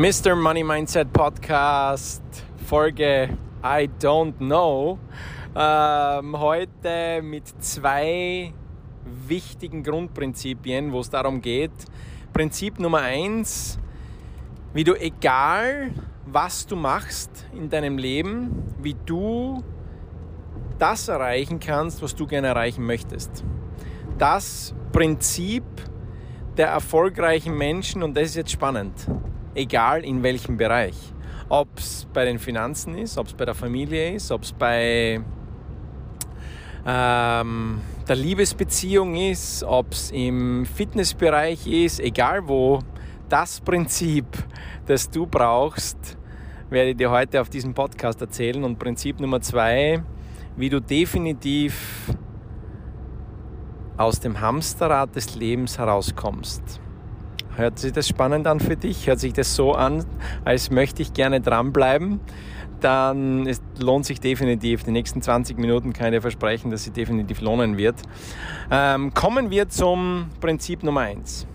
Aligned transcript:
Mr. 0.00 0.34
Money 0.34 0.64
Mindset 0.64 1.12
Podcast, 1.12 2.22
Folge 2.66 3.36
I 3.62 3.86
Don't 4.00 4.38
Know. 4.38 4.98
Ähm, 5.54 6.40
heute 6.40 7.20
mit 7.20 7.46
zwei 7.62 8.54
wichtigen 9.26 9.82
Grundprinzipien, 9.82 10.90
wo 10.90 11.00
es 11.00 11.10
darum 11.10 11.42
geht. 11.42 11.72
Prinzip 12.32 12.78
Nummer 12.78 13.00
eins, 13.02 13.78
wie 14.72 14.84
du 14.84 14.94
egal 14.94 15.90
was 16.24 16.66
du 16.66 16.76
machst 16.76 17.44
in 17.52 17.68
deinem 17.68 17.98
Leben, 17.98 18.72
wie 18.80 18.96
du 19.04 19.62
das 20.78 21.08
erreichen 21.08 21.60
kannst, 21.60 22.00
was 22.00 22.14
du 22.14 22.26
gerne 22.26 22.46
erreichen 22.46 22.86
möchtest. 22.86 23.44
Das 24.16 24.74
Prinzip 24.92 25.64
der 26.56 26.68
erfolgreichen 26.68 27.54
Menschen, 27.54 28.02
und 28.02 28.16
das 28.16 28.28
ist 28.28 28.36
jetzt 28.36 28.52
spannend, 28.52 28.94
egal 29.54 30.04
in 30.04 30.22
welchem 30.22 30.56
Bereich. 30.56 30.96
Ob 31.48 31.78
es 31.78 32.06
bei 32.12 32.24
den 32.24 32.38
Finanzen 32.38 32.96
ist, 32.96 33.18
ob 33.18 33.26
es 33.26 33.34
bei 33.34 33.44
der 33.44 33.54
Familie 33.54 34.14
ist, 34.14 34.30
ob 34.30 34.42
es 34.42 34.52
bei 34.52 35.20
ähm, 36.86 37.80
der 38.08 38.16
Liebesbeziehung 38.16 39.16
ist, 39.16 39.64
ob 39.64 39.92
es 39.92 40.10
im 40.10 40.64
Fitnessbereich 40.64 41.66
ist, 41.66 42.00
egal 42.00 42.48
wo, 42.48 42.80
das 43.28 43.60
Prinzip, 43.60 44.26
das 44.86 45.10
du 45.10 45.26
brauchst, 45.26 46.16
werde 46.70 46.90
ich 46.90 46.96
dir 46.96 47.10
heute 47.10 47.40
auf 47.40 47.48
diesem 47.48 47.74
Podcast 47.74 48.20
erzählen. 48.20 48.64
Und 48.64 48.78
Prinzip 48.78 49.20
Nummer 49.20 49.40
zwei, 49.40 50.02
wie 50.56 50.68
du 50.68 50.80
definitiv 50.80 52.14
aus 53.96 54.20
dem 54.20 54.40
Hamsterrad 54.40 55.14
des 55.14 55.34
Lebens 55.34 55.78
herauskommst. 55.78 56.80
Hört 57.60 57.78
sich 57.78 57.92
das 57.92 58.08
spannend 58.08 58.46
an 58.46 58.58
für 58.58 58.74
dich? 58.74 59.06
Hört 59.06 59.20
sich 59.20 59.34
das 59.34 59.54
so 59.54 59.72
an, 59.72 60.06
als 60.46 60.70
möchte 60.70 61.02
ich 61.02 61.12
gerne 61.12 61.42
dranbleiben? 61.42 62.18
Dann 62.80 63.46
es 63.46 63.60
lohnt 63.78 64.06
sich 64.06 64.18
definitiv. 64.18 64.84
Die 64.84 64.92
nächsten 64.92 65.20
20 65.20 65.58
Minuten 65.58 65.92
kann 65.92 66.06
ich 66.06 66.12
dir 66.12 66.22
versprechen, 66.22 66.70
dass 66.70 66.84
sie 66.84 66.90
definitiv 66.90 67.42
lohnen 67.42 67.76
wird. 67.76 67.96
Ähm, 68.70 69.12
kommen 69.12 69.50
wir 69.50 69.68
zum 69.68 70.30
Prinzip 70.40 70.82
Nummer 70.82 71.02
1. 71.02 71.46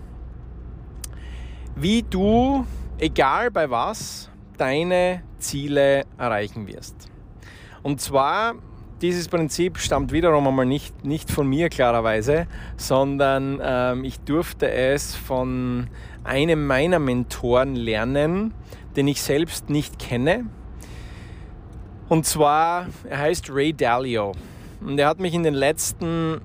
Wie 1.74 2.04
du, 2.04 2.64
egal 2.98 3.50
bei 3.50 3.68
was, 3.68 4.30
deine 4.58 5.24
Ziele 5.40 6.04
erreichen 6.18 6.68
wirst. 6.68 7.10
Und 7.82 8.00
zwar 8.00 8.54
dieses 9.02 9.28
Prinzip 9.28 9.78
stammt 9.78 10.12
wiederum 10.12 10.46
einmal 10.46 10.66
nicht, 10.66 11.04
nicht 11.04 11.30
von 11.30 11.46
mir 11.46 11.68
klarerweise, 11.68 12.46
sondern 12.76 13.60
ähm, 13.62 14.04
ich 14.04 14.20
durfte 14.20 14.70
es 14.70 15.14
von 15.14 15.88
einem 16.24 16.66
meiner 16.66 16.98
Mentoren 16.98 17.76
lernen, 17.76 18.54
den 18.96 19.08
ich 19.08 19.20
selbst 19.20 19.68
nicht 19.68 19.98
kenne. 19.98 20.46
Und 22.08 22.24
zwar, 22.24 22.86
er 23.08 23.18
heißt 23.18 23.50
Ray 23.50 23.72
Dalio. 23.72 24.32
Und 24.80 24.98
er 24.98 25.08
hat 25.08 25.20
mich 25.20 25.34
in 25.34 25.42
den 25.42 25.54
letzten, 25.54 26.40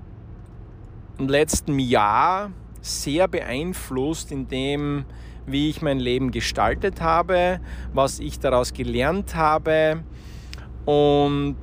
im 1.17 1.29
letzten 1.29 1.79
Jahr 1.79 2.51
sehr 2.81 3.27
beeinflusst, 3.27 4.31
in 4.31 4.47
dem, 4.47 5.05
wie 5.45 5.69
ich 5.69 5.81
mein 5.81 5.99
Leben 5.99 6.31
gestaltet 6.31 6.99
habe, 6.99 7.59
was 7.93 8.19
ich 8.19 8.39
daraus 8.39 8.73
gelernt 8.73 9.35
habe 9.35 10.03
und 10.85 11.55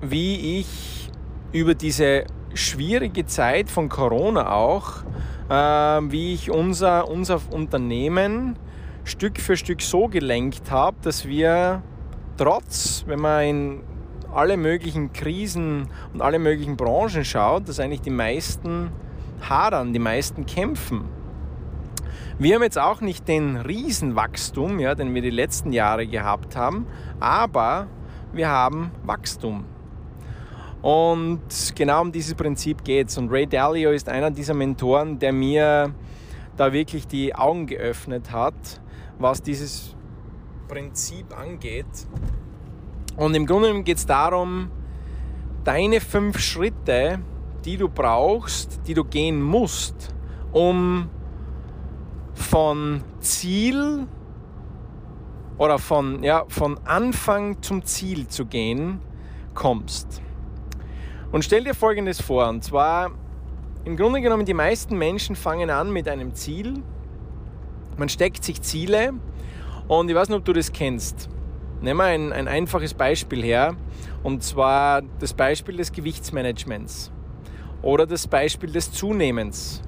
wie 0.00 0.60
ich 0.60 1.10
über 1.52 1.74
diese 1.74 2.24
schwierige 2.54 3.26
Zeit 3.26 3.70
von 3.70 3.88
Corona 3.88 4.52
auch, 4.52 5.02
äh, 5.48 5.54
wie 6.10 6.34
ich 6.34 6.50
unser, 6.50 7.08
unser 7.08 7.40
Unternehmen 7.50 8.56
Stück 9.04 9.40
für 9.40 9.56
Stück 9.56 9.82
so 9.82 10.08
gelenkt 10.08 10.70
habe, 10.70 10.96
dass 11.02 11.26
wir 11.26 11.82
trotz, 12.36 13.04
wenn 13.06 13.20
man 13.20 13.42
in 13.44 13.80
alle 14.32 14.56
möglichen 14.56 15.12
Krisen 15.12 15.88
und 16.12 16.22
alle 16.22 16.38
möglichen 16.38 16.76
Branchen 16.76 17.24
schaut, 17.24 17.68
dass 17.68 17.80
eigentlich 17.80 18.02
die 18.02 18.10
meisten 18.10 18.90
hadern, 19.48 19.92
die 19.92 19.98
meisten 19.98 20.46
kämpfen. 20.46 21.04
Wir 22.38 22.54
haben 22.54 22.62
jetzt 22.62 22.78
auch 22.78 23.00
nicht 23.00 23.28
den 23.28 23.56
Riesenwachstum, 23.56 24.78
ja, 24.78 24.94
den 24.94 25.14
wir 25.14 25.22
die 25.22 25.30
letzten 25.30 25.72
Jahre 25.72 26.06
gehabt 26.06 26.56
haben, 26.56 26.86
aber 27.18 27.86
wir 28.32 28.48
haben 28.48 28.92
Wachstum. 29.04 29.64
Und 30.82 31.42
genau 31.74 32.00
um 32.00 32.12
dieses 32.12 32.34
Prinzip 32.34 32.84
geht 32.84 33.08
es. 33.08 33.18
Und 33.18 33.30
Ray 33.30 33.46
Dalio 33.46 33.90
ist 33.90 34.08
einer 34.08 34.30
dieser 34.30 34.54
Mentoren, 34.54 35.18
der 35.18 35.32
mir 35.32 35.94
da 36.56 36.72
wirklich 36.72 37.06
die 37.06 37.34
Augen 37.34 37.66
geöffnet 37.66 38.32
hat, 38.32 38.80
was 39.18 39.42
dieses 39.42 39.94
Prinzip 40.68 41.36
angeht. 41.38 41.86
Und 43.16 43.34
im 43.34 43.44
Grunde 43.44 43.82
geht 43.82 43.98
es 43.98 44.06
darum, 44.06 44.70
deine 45.64 46.00
fünf 46.00 46.38
Schritte, 46.38 47.18
die 47.64 47.76
du 47.76 47.88
brauchst, 47.88 48.80
die 48.86 48.94
du 48.94 49.04
gehen 49.04 49.42
musst, 49.42 50.14
um 50.52 51.10
von 52.32 53.02
Ziel 53.20 54.06
oder 55.58 55.78
von, 55.78 56.22
ja, 56.22 56.44
von 56.48 56.78
Anfang 56.86 57.60
zum 57.62 57.84
Ziel 57.84 58.28
zu 58.28 58.46
gehen, 58.46 59.00
kommst. 59.52 60.22
Und 61.32 61.44
stell 61.44 61.62
dir 61.62 61.74
Folgendes 61.74 62.20
vor, 62.20 62.48
und 62.48 62.64
zwar 62.64 63.12
im 63.84 63.96
Grunde 63.96 64.20
genommen, 64.20 64.44
die 64.44 64.54
meisten 64.54 64.98
Menschen 64.98 65.36
fangen 65.36 65.70
an 65.70 65.92
mit 65.92 66.08
einem 66.08 66.34
Ziel. 66.34 66.82
Man 67.96 68.08
steckt 68.08 68.42
sich 68.42 68.60
Ziele 68.62 69.12
und 69.86 70.08
ich 70.08 70.14
weiß 70.14 70.28
nicht, 70.28 70.38
ob 70.38 70.44
du 70.44 70.52
das 70.52 70.72
kennst. 70.72 71.28
Nehmen 71.80 71.98
wir 71.98 72.04
ein, 72.04 72.32
ein 72.32 72.48
einfaches 72.48 72.94
Beispiel 72.94 73.42
her, 73.42 73.76
und 74.22 74.42
zwar 74.42 75.02
das 75.20 75.32
Beispiel 75.32 75.76
des 75.76 75.92
Gewichtsmanagements 75.92 77.12
oder 77.80 78.06
das 78.06 78.26
Beispiel 78.26 78.72
des 78.72 78.92
Zunehmens. 78.92 79.82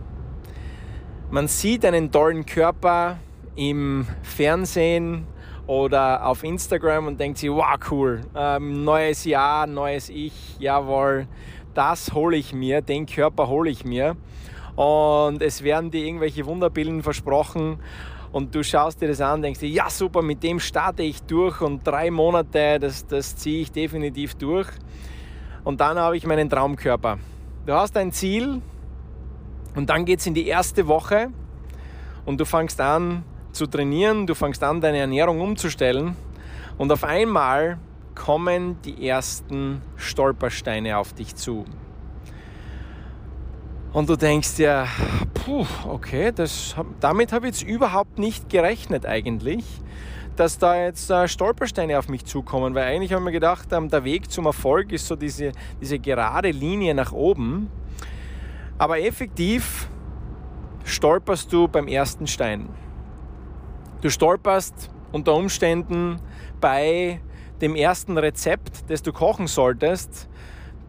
Man 1.31 1.49
sieht 1.49 1.85
einen 1.85 2.11
tollen 2.13 2.47
Körper 2.47 3.19
im 3.57 4.07
Fernsehen 4.23 5.27
oder 5.73 6.27
auf 6.27 6.45
Instagram 6.45 7.07
und 7.07 7.19
denkt 7.19 7.39
sich, 7.39 7.51
wow, 7.51 7.79
cool, 7.91 8.21
ähm, 8.35 8.85
neues 8.85 9.25
Jahr, 9.25 9.67
neues 9.67 10.11
Ich, 10.11 10.59
jawohl, 10.59 11.27
das 11.73 12.13
hole 12.13 12.37
ich 12.37 12.53
mir, 12.53 12.83
den 12.83 13.07
Körper 13.07 13.49
hole 13.49 13.71
ich 13.71 13.83
mir. 13.83 14.15
Und 14.77 15.41
es 15.41 15.63
werden 15.63 15.91
dir 15.91 16.05
irgendwelche 16.05 16.45
Wunderbilden 16.45 17.03
versprochen 17.03 17.79
und 18.33 18.55
du 18.55 18.63
schaust 18.63 19.01
dir 19.01 19.09
das 19.09 19.23
an 19.23 19.41
denkst 19.41 19.61
dir, 19.61 19.69
ja 19.71 19.89
super, 19.89 20.21
mit 20.21 20.43
dem 20.43 20.61
starte 20.61 21.03
ich 21.03 21.23
durch 21.23 21.63
und 21.63 21.87
drei 21.87 22.11
Monate, 22.11 22.79
das, 22.79 23.07
das 23.07 23.37
ziehe 23.37 23.63
ich 23.63 23.73
definitiv 23.73 24.35
durch. 24.35 24.69
Und 25.65 25.81
dann 25.81 25.99
habe 25.99 26.19
ich 26.19 26.27
meinen 26.27 26.51
Traumkörper. 26.51 27.19
Du 27.65 27.73
hast 27.73 27.97
ein 27.97 28.13
Ziel 28.13 28.61
und 29.75 29.89
dann 29.89 30.05
geht 30.05 30.21
es 30.21 30.27
in 30.27 30.35
die 30.35 30.47
erste 30.47 30.87
Woche 30.87 31.29
und 32.27 32.39
du 32.39 32.45
fängst 32.45 32.79
an, 32.79 33.25
zu 33.53 33.67
trainieren, 33.67 34.27
du 34.27 34.35
fängst 34.35 34.63
an, 34.63 34.81
deine 34.81 34.99
Ernährung 34.99 35.41
umzustellen 35.41 36.17
und 36.79 36.91
auf 36.91 37.05
einmal 37.05 37.79
kommen 38.15 38.81
die 38.83 39.07
ersten 39.07 39.83
Stolpersteine 39.97 40.99
auf 40.99 41.13
dich 41.13 41.35
zu. 41.35 41.65
Und 43.93 44.09
du 44.09 44.17
denkst 44.17 44.57
dir, 44.57 44.87
puh, 45.35 45.67
okay, 45.87 46.33
das, 46.35 46.75
damit 47.01 47.33
habe 47.33 47.47
ich 47.47 47.55
jetzt 47.55 47.69
überhaupt 47.69 48.19
nicht 48.19 48.49
gerechnet 48.49 49.05
eigentlich, 49.05 49.65
dass 50.37 50.59
da 50.59 50.77
jetzt 50.77 51.11
äh, 51.11 51.29
Stolpersteine 51.29 51.99
auf 51.99 52.09
mich 52.09 52.25
zukommen, 52.25 52.75
weil 52.75 52.85
eigentlich 52.85 53.13
habe 53.13 53.21
ich 53.21 53.27
mir 53.27 53.33
gedacht, 53.33 53.69
ähm, 53.73 53.91
der 53.91 54.05
Weg 54.05 54.31
zum 54.31 54.47
Erfolg 54.47 54.93
ist 54.93 55.07
so 55.07 55.15
diese, 55.15 55.53
diese 55.81 55.99
gerade 55.99 56.51
Linie 56.51 56.95
nach 56.95 57.13
oben. 57.13 57.71
Aber 58.79 58.99
effektiv 58.99 59.89
stolperst 60.85 61.53
du 61.53 61.69
beim 61.69 61.87
ersten 61.87 62.27
Stein. 62.27 62.71
Du 64.03 64.11
stolperst 64.11 64.91
unter 65.13 65.35
Umständen 65.37 66.21
bei 66.61 67.21
dem 67.61 67.77
ersten 67.77 68.19
Rezept, 68.19 68.91
das 68.91 69.01
du 69.03 69.13
kochen 69.13 69.47
solltest. 69.47 70.29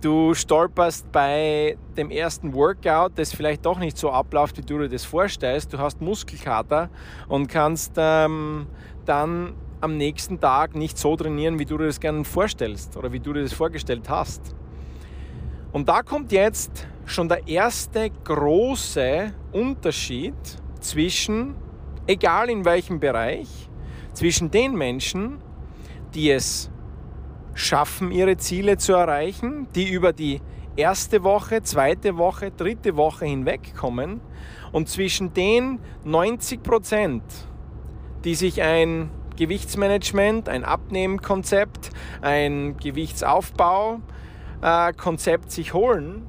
Du 0.02 0.34
stolperst 0.34 1.12
bei 1.12 1.78
dem 1.96 2.10
ersten 2.10 2.56
Workout, 2.56 3.12
das 3.16 3.32
vielleicht 3.32 3.68
doch 3.68 3.78
nicht 3.78 4.00
so 4.00 4.12
abläuft, 4.12 4.58
wie 4.58 4.64
du 4.64 4.80
dir 4.80 4.90
das 4.90 5.06
vorstellst. 5.06 5.72
Du 5.72 5.78
hast 5.78 6.02
Muskelkater 6.02 6.90
und 7.28 7.48
kannst 7.48 7.94
ähm, 7.98 8.66
dann 9.06 9.54
am 9.80 9.96
nächsten 9.96 10.40
Tag 10.40 10.76
nicht 10.76 10.98
so 10.98 11.16
trainieren, 11.16 11.60
wie 11.60 11.66
du 11.66 11.78
dir 11.78 11.86
das 11.86 12.00
gerne 12.00 12.24
vorstellst 12.24 12.98
oder 12.98 13.14
wie 13.14 13.20
du 13.20 13.32
dir 13.32 13.44
das 13.44 13.54
vorgestellt 13.54 14.10
hast. 14.10 14.56
Und 15.72 15.88
da 15.88 16.02
kommt 16.02 16.32
jetzt 16.32 16.88
schon 17.06 17.30
der 17.30 17.48
erste 17.48 18.10
große 18.10 19.32
Unterschied 19.52 20.34
zwischen 20.80 21.56
egal 22.08 22.50
in 22.50 22.66
welchem 22.66 23.00
Bereich, 23.00 23.70
zwischen 24.14 24.52
den 24.52 24.76
Menschen, 24.76 25.40
die 26.14 26.30
es 26.30 26.70
schaffen, 27.54 28.12
ihre 28.12 28.36
Ziele 28.38 28.78
zu 28.78 28.94
erreichen, 28.94 29.68
die 29.76 29.90
über 29.90 30.14
die 30.14 30.42
erste 30.76 31.24
Woche, 31.24 31.62
zweite 31.62 32.18
Woche, 32.18 32.52
dritte 32.52 32.98
Woche 32.98 33.26
hinwegkommen 33.26 34.22
und 34.72 34.90
zwischen 34.90 35.34
den 35.34 35.80
90 36.04 36.64
Prozent, 36.64 37.24
die 38.24 38.34
sich 38.36 38.62
ein 38.62 39.10
Gewichtsmanagement, 39.38 40.50
ein 40.50 40.64
Abnehmkonzept, 40.64 41.90
ein 42.22 42.78
Gewichtsaufbaukonzept 42.78 45.52
sich 45.52 45.74
holen 45.74 46.28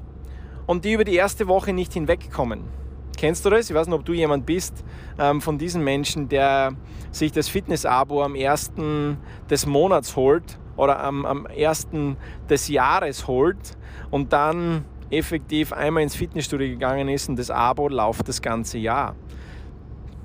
und 0.67 0.85
die 0.85 0.93
über 0.93 1.05
die 1.05 1.17
erste 1.17 1.49
Woche 1.49 1.73
nicht 1.73 1.93
hinwegkommen. 1.93 2.84
Kennst 3.17 3.45
du 3.45 3.51
das? 3.51 3.71
Ich 3.71 3.75
weiß 3.75 3.87
nicht, 3.87 3.97
ob 3.97 4.05
du 4.05 4.13
jemand 4.13 4.47
bist 4.47 4.85
ähm, 5.19 5.41
von 5.41 5.59
diesen 5.59 5.83
Menschen, 5.83 6.29
der 6.29 6.73
sich 7.11 7.33
das 7.33 7.49
Fitness-Abo 7.49 8.23
am 8.23 8.35
ersten 8.35 9.19
des 9.49 9.67
Monats 9.67 10.17
holt 10.17 10.59
oder 10.77 11.01
am, 11.01 11.25
am 11.25 11.47
ersten 11.47 12.17
des 12.49 12.69
Jahres 12.69 13.27
holt 13.27 13.77
und 14.11 14.33
dann 14.33 14.85
effektiv 15.11 15.73
einmal 15.73 16.03
ins 16.03 16.17
Fitnessstudio 16.17 16.69
gegangen 16.69 17.09
ist 17.09 17.29
und 17.29 17.39
das 17.39 17.51
Abo 17.51 17.89
läuft 17.89 18.29
das 18.29 18.43
ganze 18.43 18.79
Jahr. 18.79 19.15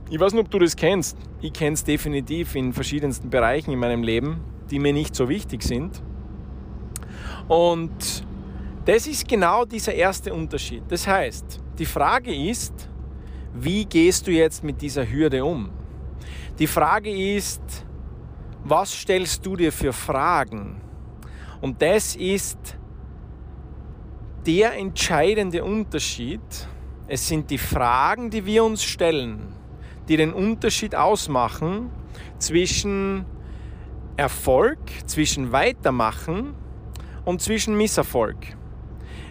Ich 0.09 0.19
weiß 0.19 0.33
nicht, 0.33 0.43
ob 0.43 0.49
du 0.49 0.57
das 0.57 0.75
kennst. 0.75 1.17
Ich 1.41 1.53
kenne 1.53 1.73
es 1.73 1.83
definitiv 1.83 2.55
in 2.55 2.73
verschiedensten 2.73 3.29
Bereichen 3.29 3.71
in 3.71 3.79
meinem 3.79 4.01
Leben, 4.01 4.41
die 4.71 4.79
mir 4.79 4.93
nicht 4.93 5.15
so 5.15 5.29
wichtig 5.29 5.61
sind. 5.61 6.01
Und 7.47 8.25
das 8.85 9.05
ist 9.05 9.27
genau 9.27 9.65
dieser 9.65 9.93
erste 9.93 10.33
Unterschied. 10.33 10.83
Das 10.89 11.05
heißt, 11.05 11.59
die 11.79 11.85
Frage 11.85 12.35
ist, 12.35 12.89
wie 13.53 13.85
gehst 13.85 14.27
du 14.27 14.31
jetzt 14.31 14.63
mit 14.63 14.81
dieser 14.81 15.09
Hürde 15.09 15.45
um? 15.45 15.69
Die 16.59 16.67
Frage 16.67 17.09
ist, 17.09 17.61
was 18.65 18.93
stellst 18.93 19.45
du 19.45 19.55
dir 19.55 19.71
für 19.71 19.93
Fragen? 19.93 20.81
Und 21.61 21.81
das 21.81 22.17
ist 22.17 22.57
der 24.45 24.73
entscheidende 24.77 25.63
Unterschied. 25.63 26.41
Es 27.07 27.27
sind 27.27 27.49
die 27.49 27.57
Fragen, 27.57 28.29
die 28.29 28.45
wir 28.45 28.65
uns 28.65 28.83
stellen, 28.83 29.53
die 30.09 30.17
den 30.17 30.33
Unterschied 30.33 30.95
ausmachen 30.95 31.89
zwischen 32.39 33.25
Erfolg, 34.17 34.79
zwischen 35.05 35.53
Weitermachen 35.53 36.53
und 37.23 37.41
zwischen 37.41 37.77
Misserfolg. 37.77 38.58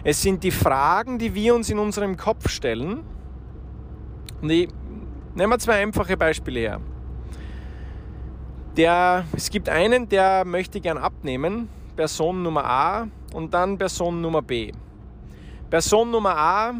Es 0.03 0.21
sind 0.21 0.43
die 0.43 0.51
Fragen, 0.51 1.19
die 1.19 1.33
wir 1.35 1.53
uns 1.53 1.69
in 1.69 1.77
unserem 1.77 2.15
Kopf 2.15 2.49
stellen. 2.49 3.03
Und 4.41 4.49
ich 4.49 4.69
nehme 5.35 5.57
zwei 5.57 5.81
einfache 5.81 6.15
Beispiele 6.15 6.59
her. 6.59 6.81
Der, 8.77 9.25
es 9.35 9.49
gibt 9.49 9.67
einen, 9.67 10.07
der 10.07 10.45
möchte 10.45 10.79
gern 10.79 10.97
abnehmen, 10.97 11.67
Person 11.97 12.43
Nummer 12.43 12.63
A 12.63 13.07
und 13.33 13.53
dann 13.53 13.77
Person 13.77 14.21
Nummer 14.21 14.41
B. 14.41 14.71
Person 15.69 16.11
Nummer 16.11 16.37
A 16.37 16.73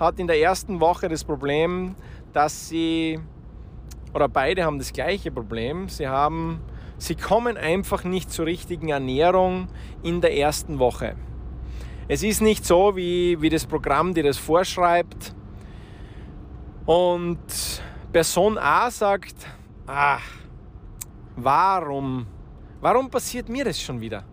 hat 0.00 0.18
in 0.18 0.26
der 0.26 0.40
ersten 0.40 0.80
Woche 0.80 1.08
das 1.08 1.22
Problem, 1.22 1.94
dass 2.32 2.68
sie, 2.68 3.20
oder 4.12 4.28
beide 4.28 4.64
haben 4.64 4.78
das 4.78 4.92
gleiche 4.92 5.30
Problem, 5.30 5.88
sie 5.88 6.08
haben, 6.08 6.60
sie 6.98 7.14
kommen 7.14 7.56
einfach 7.56 8.02
nicht 8.02 8.32
zur 8.32 8.46
richtigen 8.46 8.88
Ernährung 8.88 9.68
in 10.02 10.20
der 10.20 10.36
ersten 10.36 10.80
Woche. 10.80 11.14
Es 12.10 12.22
ist 12.22 12.40
nicht 12.40 12.64
so, 12.64 12.96
wie, 12.96 13.38
wie 13.42 13.50
das 13.50 13.66
Programm 13.66 14.14
dir 14.14 14.22
das 14.22 14.38
vorschreibt. 14.38 15.34
Und 16.86 17.38
Person 18.10 18.56
A 18.56 18.90
sagt, 18.90 19.46
ach, 19.86 20.24
warum, 21.36 22.26
warum 22.80 23.10
passiert 23.10 23.50
mir 23.50 23.66
das 23.66 23.78
schon 23.78 24.00
wieder? 24.00 24.24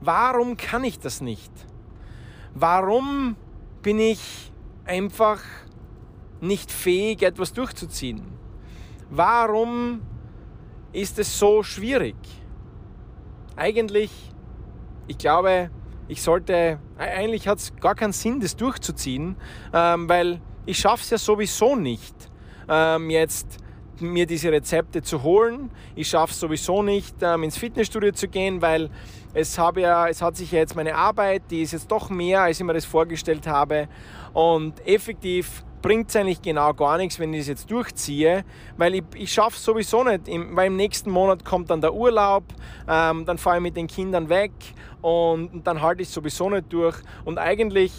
Warum 0.00 0.56
kann 0.56 0.82
ich 0.82 0.98
das 0.98 1.20
nicht? 1.20 1.52
Warum 2.52 3.36
bin 3.80 4.00
ich 4.00 4.52
einfach 4.84 5.40
nicht 6.40 6.72
fähig, 6.72 7.22
etwas 7.22 7.52
durchzuziehen? 7.52 8.22
Warum 9.08 10.00
ist 10.92 11.20
es 11.20 11.38
so 11.38 11.62
schwierig? 11.62 12.16
Eigentlich, 13.54 14.10
ich 15.06 15.16
glaube, 15.16 15.70
ich 16.08 16.22
sollte, 16.22 16.78
eigentlich 16.98 17.48
hat 17.48 17.58
es 17.58 17.74
gar 17.76 17.94
keinen 17.94 18.12
Sinn, 18.12 18.40
das 18.40 18.56
durchzuziehen, 18.56 19.36
ähm, 19.72 20.08
weil 20.08 20.40
ich 20.66 20.78
schaffe 20.78 21.02
es 21.02 21.10
ja 21.10 21.18
sowieso 21.18 21.76
nicht, 21.76 22.14
ähm, 22.68 23.10
jetzt 23.10 23.58
mir 24.00 24.26
diese 24.26 24.50
Rezepte 24.50 25.02
zu 25.02 25.22
holen. 25.22 25.70
Ich 25.94 26.08
schaffe 26.08 26.32
es 26.32 26.40
sowieso 26.40 26.82
nicht, 26.82 27.14
ähm, 27.22 27.44
ins 27.44 27.56
Fitnessstudio 27.56 28.12
zu 28.12 28.28
gehen, 28.28 28.60
weil 28.60 28.90
es, 29.34 29.58
habe 29.58 29.82
ja, 29.82 30.08
es 30.08 30.20
hat 30.20 30.36
sich 30.36 30.52
ja 30.52 30.58
jetzt 30.58 30.76
meine 30.76 30.94
Arbeit, 30.94 31.42
die 31.50 31.62
ist 31.62 31.72
jetzt 31.72 31.90
doch 31.90 32.10
mehr, 32.10 32.42
als 32.42 32.58
ich 32.58 32.66
mir 32.66 32.74
das 32.74 32.84
vorgestellt 32.84 33.46
habe. 33.46 33.88
Und 34.32 34.86
effektiv 34.86 35.64
bringt 35.84 36.08
es 36.08 36.16
eigentlich 36.16 36.40
genau 36.40 36.72
gar 36.72 36.96
nichts, 36.96 37.18
wenn 37.18 37.34
ich 37.34 37.40
das 37.40 37.48
jetzt 37.48 37.70
durchziehe, 37.70 38.44
weil 38.78 38.94
ich, 38.94 39.02
ich 39.16 39.32
schaffe 39.32 39.56
es 39.56 39.64
sowieso 39.64 40.02
nicht, 40.02 40.22
weil 40.52 40.68
im 40.68 40.76
nächsten 40.76 41.10
Monat 41.10 41.44
kommt 41.44 41.68
dann 41.68 41.82
der 41.82 41.92
Urlaub, 41.92 42.44
ähm, 42.88 43.26
dann 43.26 43.36
fahre 43.36 43.58
ich 43.58 43.62
mit 43.62 43.76
den 43.76 43.86
Kindern 43.86 44.28
weg 44.30 44.52
und, 45.04 45.66
dann 45.66 45.82
halte 45.82 46.00
ich 46.00 46.08
es 46.08 46.14
sowieso 46.14 46.48
nicht 46.48 46.72
durch. 46.72 46.96
Und 47.26 47.38
eigentlich 47.38 47.92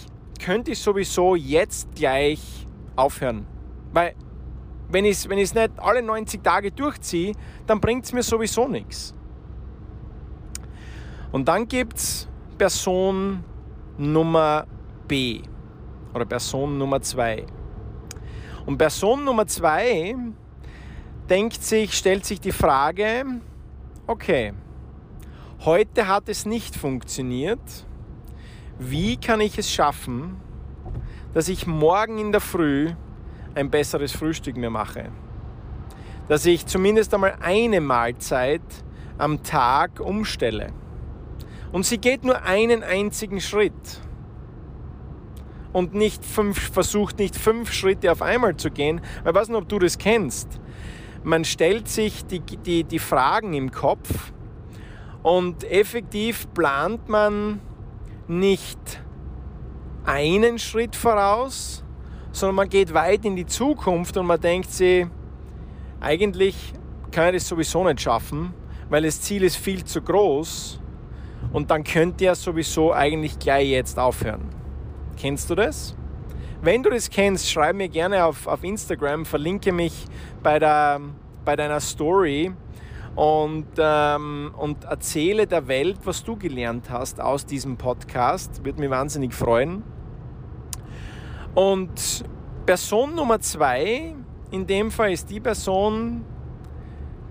könnte 0.43 0.71
ich 0.71 0.79
sowieso 0.79 1.35
jetzt 1.35 1.93
gleich 1.93 2.65
aufhören, 2.95 3.45
weil 3.93 4.15
wenn 4.89 5.05
ich 5.05 5.11
es 5.11 5.29
wenn 5.29 5.37
nicht 5.37 5.71
alle 5.77 6.01
90 6.01 6.43
Tage 6.43 6.71
durchziehe, 6.71 7.33
dann 7.67 7.79
bringt 7.79 8.05
es 8.05 8.13
mir 8.13 8.23
sowieso 8.23 8.67
nichts. 8.67 9.13
Und 11.31 11.47
dann 11.47 11.67
gibt 11.67 11.97
es 11.97 12.27
Person 12.57 13.43
Nummer 13.97 14.65
B 15.07 15.41
oder 16.13 16.25
Person 16.25 16.77
Nummer 16.77 17.01
2. 17.01 17.45
Und 18.65 18.77
Person 18.77 19.23
Nummer 19.23 19.45
zwei 19.45 20.15
denkt 21.29 21.61
sich, 21.61 21.93
stellt 21.93 22.25
sich 22.25 22.39
die 22.39 22.51
Frage, 22.51 23.25
okay, 24.07 24.53
heute 25.65 26.07
hat 26.07 26.29
es 26.29 26.45
nicht 26.45 26.75
funktioniert. 26.75 27.59
Wie 28.77 29.17
kann 29.17 29.41
ich 29.41 29.57
es 29.57 29.71
schaffen, 29.71 30.37
dass 31.33 31.49
ich 31.49 31.65
morgen 31.65 32.19
in 32.19 32.31
der 32.31 32.41
Früh 32.41 32.91
ein 33.55 33.71
besseres 33.71 34.11
Frühstück 34.11 34.57
mir 34.57 34.69
mache? 34.69 35.11
Dass 36.27 36.45
ich 36.45 36.65
zumindest 36.67 37.13
einmal 37.13 37.37
eine 37.41 37.81
Mahlzeit 37.81 38.61
am 39.17 39.41
Tag 39.43 39.99
umstelle. 39.99 40.71
Und 41.71 41.85
sie 41.85 41.97
geht 41.97 42.23
nur 42.23 42.43
einen 42.43 42.83
einzigen 42.83 43.41
Schritt 43.41 44.01
und 45.73 45.93
nicht 45.93 46.23
fünf, 46.23 46.71
versucht 46.71 47.17
nicht 47.17 47.35
fünf 47.35 47.71
Schritte 47.71 48.11
auf 48.11 48.21
einmal 48.21 48.55
zu 48.55 48.69
gehen. 48.69 49.01
Weil 49.23 49.33
ich 49.33 49.39
weiß 49.39 49.47
nicht, 49.49 49.57
ob 49.57 49.67
du 49.67 49.79
das 49.79 49.97
kennst. 49.97 50.59
Man 51.23 51.43
stellt 51.43 51.87
sich 51.87 52.25
die, 52.25 52.39
die, 52.39 52.83
die 52.83 52.99
Fragen 52.99 53.53
im 53.53 53.71
Kopf 53.71 54.31
und 55.25 55.63
effektiv 55.63 56.47
plant 56.53 57.09
man 57.09 57.59
nicht 58.27 58.77
einen 60.05 60.59
Schritt 60.59 60.95
voraus, 60.95 61.83
sondern 62.31 62.57
man 62.57 62.69
geht 62.69 62.93
weit 62.93 63.25
in 63.25 63.35
die 63.35 63.47
Zukunft 63.47 64.17
und 64.17 64.27
man 64.27 64.39
denkt 64.39 64.69
sich, 64.69 65.07
eigentlich 65.99 66.73
kann 67.09 67.29
ich 67.29 67.41
das 67.41 67.47
sowieso 67.47 67.83
nicht 67.85 68.01
schaffen, 68.01 68.53
weil 68.87 69.01
das 69.01 69.19
Ziel 69.19 69.43
ist 69.43 69.55
viel 69.55 69.83
zu 69.83 69.99
groß 69.99 70.79
und 71.53 71.71
dann 71.71 71.83
könnt 71.83 72.21
ihr 72.21 72.35
sowieso 72.35 72.93
eigentlich 72.93 73.39
gleich 73.39 73.69
jetzt 73.69 73.97
aufhören. 73.97 74.47
Kennst 75.17 75.49
du 75.49 75.55
das? 75.55 75.95
Wenn 76.61 76.83
du 76.83 76.91
das 76.91 77.09
kennst, 77.09 77.49
schreib 77.49 77.77
mir 77.77 77.89
gerne 77.89 78.25
auf, 78.25 78.45
auf 78.45 78.63
Instagram, 78.63 79.25
verlinke 79.25 79.71
mich 79.71 80.05
bei, 80.43 80.59
der, 80.59 81.01
bei 81.43 81.55
deiner 81.55 81.79
Story 81.79 82.53
und, 83.15 83.67
ähm, 83.77 84.53
und 84.57 84.83
erzähle 84.83 85.47
der 85.47 85.67
Welt, 85.67 85.99
was 86.03 86.23
du 86.23 86.35
gelernt 86.35 86.89
hast 86.89 87.21
aus 87.21 87.45
diesem 87.45 87.77
Podcast. 87.77 88.65
Würde 88.65 88.79
mich 88.79 88.89
wahnsinnig 88.89 89.33
freuen. 89.33 89.83
Und 91.53 92.25
Person 92.65 93.15
Nummer 93.15 93.39
zwei 93.39 94.15
in 94.51 94.67
dem 94.67 94.91
Fall 94.91 95.11
ist 95.11 95.29
die 95.29 95.39
Person, 95.39 96.25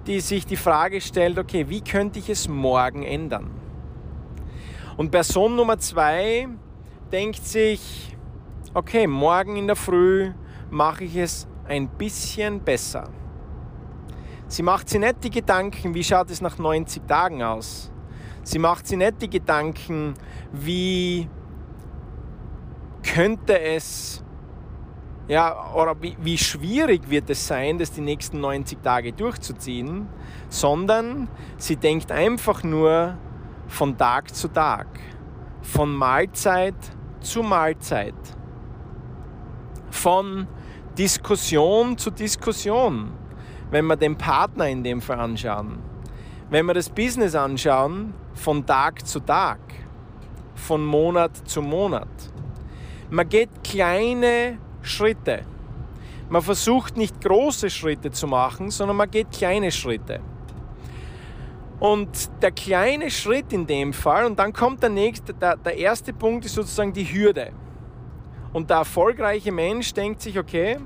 die 0.07 0.21
sich 0.21 0.47
die 0.47 0.57
Frage 0.57 1.01
stellt, 1.01 1.39
okay, 1.39 1.69
wie 1.69 1.81
könnte 1.81 2.19
ich 2.19 2.29
es 2.31 2.49
morgen 2.49 3.03
ändern? 3.03 3.51
Und 4.97 5.11
Person 5.11 5.57
Nummer 5.57 5.79
zwei 5.79 6.49
denkt 7.13 7.45
sich, 7.45 8.17
okay, 8.73 9.07
morgen 9.07 9.57
in 9.57 9.67
der 9.67 9.77
Früh 9.77 10.33
mache 10.71 11.05
ich 11.05 11.17
es 11.17 11.47
ein 11.67 11.89
bisschen 11.89 12.61
besser. 12.61 13.11
Sie 14.49 14.63
macht 14.63 14.89
sich 14.89 15.01
nicht 15.01 15.25
die 15.25 15.31
Gedanken, 15.31 15.95
wie 15.95 16.05
schaut 16.05 16.31
es 16.31 16.41
nach 16.41 16.59
90 16.59 17.07
Tagen 17.07 17.43
aus. 17.43 17.91
Sie 18.43 18.59
macht 18.59 18.87
sich 18.87 18.99
nicht 18.99 19.23
die 19.23 19.31
Gedanken, 19.31 20.15
wie 20.53 21.29
könnte 23.03 23.59
es, 23.59 24.23
ja, 25.29 25.73
oder 25.75 25.97
wie, 26.01 26.17
wie 26.21 26.37
schwierig 26.37 27.09
wird 27.09 27.31
es 27.31 27.47
sein, 27.47 27.79
das 27.79 27.93
die 27.93 28.03
nächsten 28.03 28.41
90 28.41 28.83
Tage 28.83 29.13
durchzuziehen, 29.13 30.09
sondern 30.49 31.29
sie 31.57 31.77
denkt 31.77 32.13
einfach 32.13 32.63
nur 32.63 33.17
von 33.67 33.97
Tag 33.97 34.35
zu 34.35 34.49
Tag 34.49 34.87
von 35.65 35.95
Mahlzeit 35.95 36.75
zu 37.21 37.43
Mahlzeit, 37.43 38.15
von 39.91 40.47
Diskussion 40.97 41.97
zu 41.97 42.11
Diskussion. 42.11 43.13
Wenn 43.75 43.87
wir 43.87 43.97
den 43.97 44.17
Partner 44.17 44.69
in 44.69 44.85
dem 44.85 45.01
Fall 45.01 45.19
anschauen, 45.19 45.81
wenn 46.49 46.65
wir 46.65 46.75
das 46.75 46.89
Business 46.89 47.35
anschauen, 47.35 48.15
von 48.35 48.65
Tag 48.65 49.05
zu 49.05 49.19
Tag, 49.19 49.59
von 50.55 50.87
Monat 50.87 51.37
zu 51.49 51.61
Monat. 51.61 52.07
Man 53.11 53.29
geht 53.29 53.49
kleine 53.65 54.59
Schritte. 54.81 55.41
Man 56.29 56.41
versucht 56.41 56.97
nicht 56.97 57.21
große 57.21 57.69
Schritte 57.69 58.13
zu 58.13 58.29
machen, 58.29 58.71
sondern 58.71 58.97
man 58.97 59.11
geht 59.11 59.33
kleine 59.33 59.73
Schritte. 59.73 60.21
Und 61.81 62.31
der 62.43 62.53
kleine 62.53 63.11
Schritt 63.11 63.53
in 63.53 63.67
dem 63.67 63.93
Fall, 63.93 64.25
und 64.25 64.39
dann 64.39 64.53
kommt 64.53 64.85
der 64.85 64.91
nächste, 64.91 65.35
der, 65.35 65.57
der 65.57 65.77
erste 65.77 66.13
Punkt 66.13 66.45
ist 66.45 66.55
sozusagen 66.55 66.93
die 66.93 67.13
Hürde. 67.13 67.51
Und 68.53 68.71
der 68.71 68.77
erfolgreiche 68.77 69.51
Mensch 69.51 69.93
denkt 69.95 70.23
sich, 70.23 70.39
okay, 70.39 70.79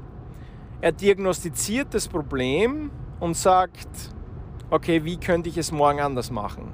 er 0.81 0.93
diagnostiziert 0.93 1.93
das 1.93 2.09
Problem 2.09 2.91
und 3.21 3.37
sagt, 3.37 3.89
okay, 4.71 5.05
wie 5.05 5.17
könnte 5.17 5.49
ich 5.49 5.59
es 5.59 5.73
morgen 5.73 6.01
anders 6.01 6.31
machen? 6.31 6.71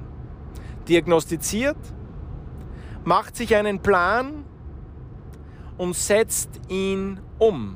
Diagnostiziert, 0.87 1.77
macht 3.03 3.35
sich 3.35 3.55
einen 3.55 3.79
Plan 3.79 4.45
und 5.77 5.95
setzt 5.95 6.61
ihn 6.69 7.19
um. 7.39 7.75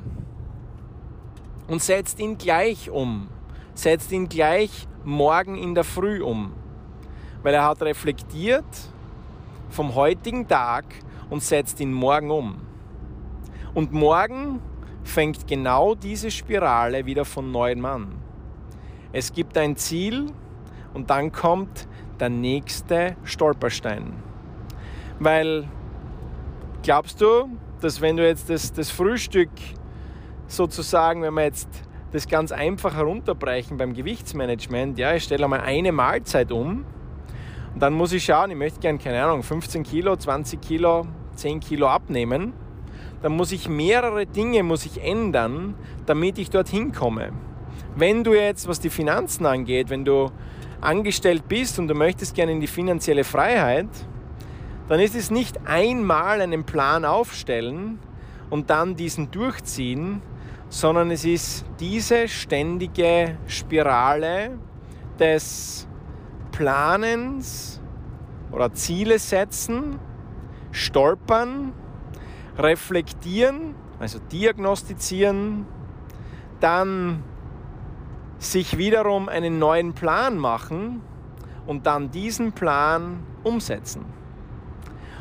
Und 1.66 1.82
setzt 1.82 2.18
ihn 2.20 2.38
gleich 2.38 2.90
um. 2.90 3.28
Setzt 3.74 4.12
ihn 4.12 4.28
gleich 4.28 4.88
morgen 5.04 5.56
in 5.56 5.74
der 5.74 5.84
Früh 5.84 6.22
um. 6.22 6.52
Weil 7.42 7.54
er 7.54 7.64
hat 7.64 7.82
reflektiert 7.82 8.64
vom 9.68 9.94
heutigen 9.94 10.46
Tag 10.46 10.84
und 11.30 11.42
setzt 11.42 11.80
ihn 11.80 11.92
morgen 11.92 12.30
um. 12.30 12.56
Und 13.72 13.92
morgen 13.92 14.60
fängt 15.04 15.46
genau 15.46 15.94
diese 15.94 16.30
Spirale 16.30 17.06
wieder 17.06 17.24
von 17.24 17.50
neuem 17.50 17.84
an. 17.84 18.18
Es 19.12 19.32
gibt 19.32 19.56
ein 19.58 19.76
Ziel 19.76 20.26
und 20.94 21.10
dann 21.10 21.32
kommt 21.32 21.88
der 22.20 22.28
nächste 22.28 23.16
Stolperstein. 23.24 24.14
Weil 25.18 25.68
glaubst 26.82 27.20
du, 27.20 27.48
dass 27.80 28.00
wenn 28.00 28.16
du 28.16 28.26
jetzt 28.26 28.50
das, 28.50 28.72
das 28.72 28.90
Frühstück 28.90 29.50
sozusagen, 30.46 31.22
wenn 31.22 31.34
wir 31.34 31.44
jetzt 31.44 31.68
das 32.12 32.28
ganz 32.28 32.52
einfach 32.52 32.94
herunterbrechen 32.94 33.76
beim 33.76 33.94
Gewichtsmanagement, 33.94 34.98
ja, 34.98 35.14
ich 35.14 35.24
stelle 35.24 35.44
einmal 35.44 35.60
eine 35.60 35.92
Mahlzeit 35.92 36.52
um 36.52 36.84
und 37.74 37.80
dann 37.80 37.92
muss 37.92 38.12
ich 38.12 38.24
schauen, 38.24 38.50
ich 38.50 38.56
möchte 38.56 38.80
gerne, 38.80 38.98
keine 38.98 39.22
Ahnung, 39.22 39.42
15 39.42 39.84
Kilo, 39.84 40.16
20 40.16 40.60
Kilo, 40.60 41.06
10 41.34 41.60
Kilo 41.60 41.88
abnehmen, 41.88 42.52
dann 43.22 43.32
muss 43.32 43.52
ich 43.52 43.68
mehrere 43.68 44.26
Dinge 44.26 44.62
muss 44.62 44.86
ich 44.86 45.02
ändern, 45.02 45.74
damit 46.06 46.38
ich 46.38 46.50
dorthin 46.50 46.92
komme. 46.92 47.32
Wenn 47.96 48.24
du 48.24 48.34
jetzt, 48.34 48.68
was 48.68 48.80
die 48.80 48.90
Finanzen 48.90 49.46
angeht, 49.46 49.90
wenn 49.90 50.04
du 50.04 50.30
angestellt 50.80 51.48
bist 51.48 51.78
und 51.78 51.88
du 51.88 51.94
möchtest 51.94 52.34
gerne 52.34 52.52
in 52.52 52.60
die 52.60 52.66
finanzielle 52.66 53.24
Freiheit, 53.24 53.88
dann 54.88 55.00
ist 55.00 55.14
es 55.14 55.30
nicht 55.30 55.66
einmal 55.66 56.40
einen 56.40 56.64
Plan 56.64 57.04
aufstellen 57.04 57.98
und 58.48 58.70
dann 58.70 58.96
diesen 58.96 59.30
durchziehen, 59.30 60.22
sondern 60.68 61.10
es 61.10 61.24
ist 61.24 61.64
diese 61.78 62.28
ständige 62.28 63.36
Spirale 63.46 64.58
des 65.18 65.86
Planens 66.52 67.80
oder 68.52 68.72
Ziele 68.72 69.18
setzen, 69.18 69.98
stolpern, 70.72 71.72
reflektieren, 72.60 73.74
also 73.98 74.18
diagnostizieren, 74.18 75.66
dann 76.60 77.22
sich 78.38 78.78
wiederum 78.78 79.28
einen 79.28 79.58
neuen 79.58 79.92
Plan 79.92 80.38
machen 80.38 81.02
und 81.66 81.86
dann 81.86 82.10
diesen 82.10 82.52
Plan 82.52 83.22
umsetzen. 83.42 84.04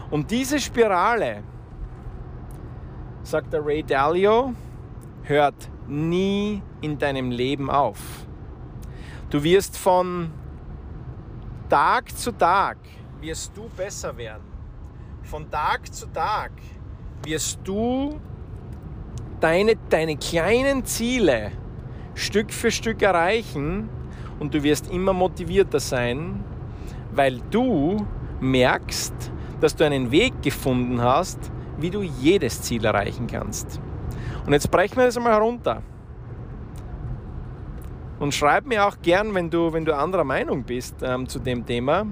Und 0.09 0.31
diese 0.31 0.59
Spirale, 0.59 1.43
sagt 3.23 3.53
der 3.53 3.65
Ray 3.65 3.83
Dalio, 3.83 4.53
hört 5.23 5.69
nie 5.87 6.63
in 6.81 6.97
deinem 6.97 7.31
Leben 7.31 7.69
auf. 7.69 7.99
Du 9.29 9.43
wirst 9.43 9.77
von 9.77 10.31
Tag 11.69 12.17
zu 12.17 12.31
Tag 12.31 12.77
wirst 13.21 13.55
du 13.55 13.69
besser 13.69 14.15
werden. 14.17 14.47
Von 15.23 15.51
Tag 15.51 15.93
zu 15.93 16.07
Tag 16.07 16.51
wirst 17.29 17.59
du 17.63 18.19
deine, 19.39 19.75
deine 19.89 20.17
kleinen 20.17 20.83
Ziele 20.83 21.51
Stück 22.15 22.51
für 22.51 22.71
Stück 22.71 23.03
erreichen 23.03 23.87
und 24.39 24.53
du 24.53 24.63
wirst 24.63 24.91
immer 24.91 25.13
motivierter 25.13 25.79
sein, 25.79 26.43
weil 27.13 27.39
du 27.51 28.05
merkst, 28.39 29.13
dass 29.61 29.75
du 29.75 29.85
einen 29.85 30.09
Weg 30.09 30.41
gefunden 30.41 31.01
hast, 31.01 31.39
wie 31.77 31.91
du 31.91 32.01
jedes 32.01 32.63
Ziel 32.63 32.83
erreichen 32.83 33.27
kannst. 33.27 33.79
Und 34.45 34.53
jetzt 34.53 34.71
brechen 34.71 34.97
wir 34.97 35.05
das 35.05 35.15
einmal 35.15 35.33
herunter. 35.33 35.83
Und 38.19 38.33
schreib 38.33 38.65
mir 38.65 38.85
auch 38.87 38.97
gern, 39.01 39.35
wenn 39.35 39.49
du, 39.49 39.71
wenn 39.71 39.85
du 39.85 39.95
anderer 39.95 40.23
Meinung 40.23 40.63
bist 40.63 40.95
ähm, 41.03 41.27
zu 41.27 41.39
dem 41.39 41.65
Thema. 41.65 42.07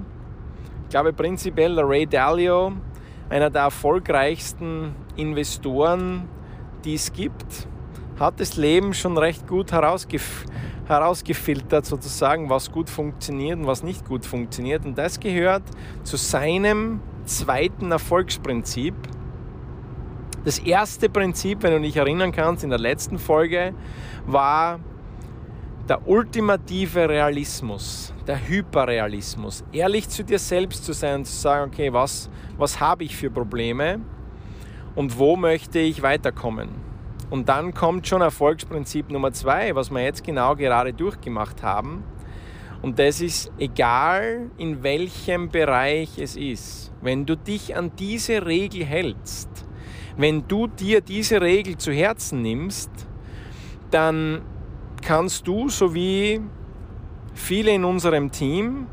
Ich 0.84 0.90
glaube 0.90 1.12
prinzipiell 1.12 1.78
Ray 1.80 2.06
Dalio, 2.06 2.72
einer 3.28 3.50
der 3.50 3.62
erfolgreichsten 3.62 4.94
Investoren, 5.18 6.28
die 6.84 6.94
es 6.94 7.12
gibt, 7.12 7.68
hat 8.18 8.40
das 8.40 8.56
Leben 8.56 8.94
schon 8.94 9.18
recht 9.18 9.46
gut 9.46 9.72
herausgef 9.72 10.46
herausgefiltert, 10.86 11.84
sozusagen, 11.84 12.48
was 12.48 12.72
gut 12.72 12.88
funktioniert 12.88 13.58
und 13.58 13.66
was 13.66 13.82
nicht 13.82 14.06
gut 14.06 14.24
funktioniert. 14.24 14.86
Und 14.86 14.96
das 14.96 15.20
gehört 15.20 15.62
zu 16.02 16.16
seinem 16.16 17.02
zweiten 17.26 17.92
Erfolgsprinzip. 17.92 18.94
Das 20.46 20.58
erste 20.58 21.10
Prinzip, 21.10 21.62
wenn 21.62 21.72
du 21.72 21.80
dich 21.82 21.98
erinnern 21.98 22.32
kannst, 22.32 22.64
in 22.64 22.70
der 22.70 22.78
letzten 22.78 23.18
Folge, 23.18 23.74
war 24.24 24.80
der 25.90 26.08
ultimative 26.08 27.06
Realismus, 27.06 28.14
der 28.26 28.48
Hyperrealismus. 28.48 29.64
Ehrlich 29.72 30.08
zu 30.08 30.24
dir 30.24 30.38
selbst 30.38 30.86
zu 30.86 30.94
sein 30.94 31.16
und 31.16 31.24
zu 31.26 31.34
sagen, 31.34 31.70
okay, 31.70 31.92
was, 31.92 32.30
was 32.56 32.80
habe 32.80 33.04
ich 33.04 33.14
für 33.14 33.30
Probleme 33.30 34.00
und 34.98 35.16
wo 35.16 35.36
möchte 35.36 35.78
ich 35.78 36.02
weiterkommen? 36.02 36.70
Und 37.30 37.48
dann 37.48 37.72
kommt 37.72 38.08
schon 38.08 38.20
Erfolgsprinzip 38.20 39.12
Nummer 39.12 39.30
zwei, 39.32 39.76
was 39.76 39.92
wir 39.92 40.02
jetzt 40.02 40.24
genau 40.24 40.56
gerade 40.56 40.92
durchgemacht 40.92 41.62
haben. 41.62 42.02
Und 42.82 42.98
das 42.98 43.20
ist 43.20 43.52
egal, 43.58 44.50
in 44.58 44.82
welchem 44.82 45.50
Bereich 45.50 46.18
es 46.18 46.36
ist. 46.36 46.92
Wenn 47.00 47.26
du 47.26 47.36
dich 47.36 47.76
an 47.76 47.92
diese 47.96 48.44
Regel 48.44 48.84
hältst, 48.84 49.48
wenn 50.16 50.48
du 50.48 50.66
dir 50.66 51.00
diese 51.00 51.40
Regel 51.40 51.76
zu 51.76 51.92
Herzen 51.92 52.42
nimmst, 52.42 52.90
dann 53.92 54.42
kannst 55.00 55.46
du, 55.46 55.68
so 55.68 55.94
wie 55.94 56.40
viele 57.34 57.70
in 57.70 57.84
unserem 57.84 58.32
Team, 58.32 58.88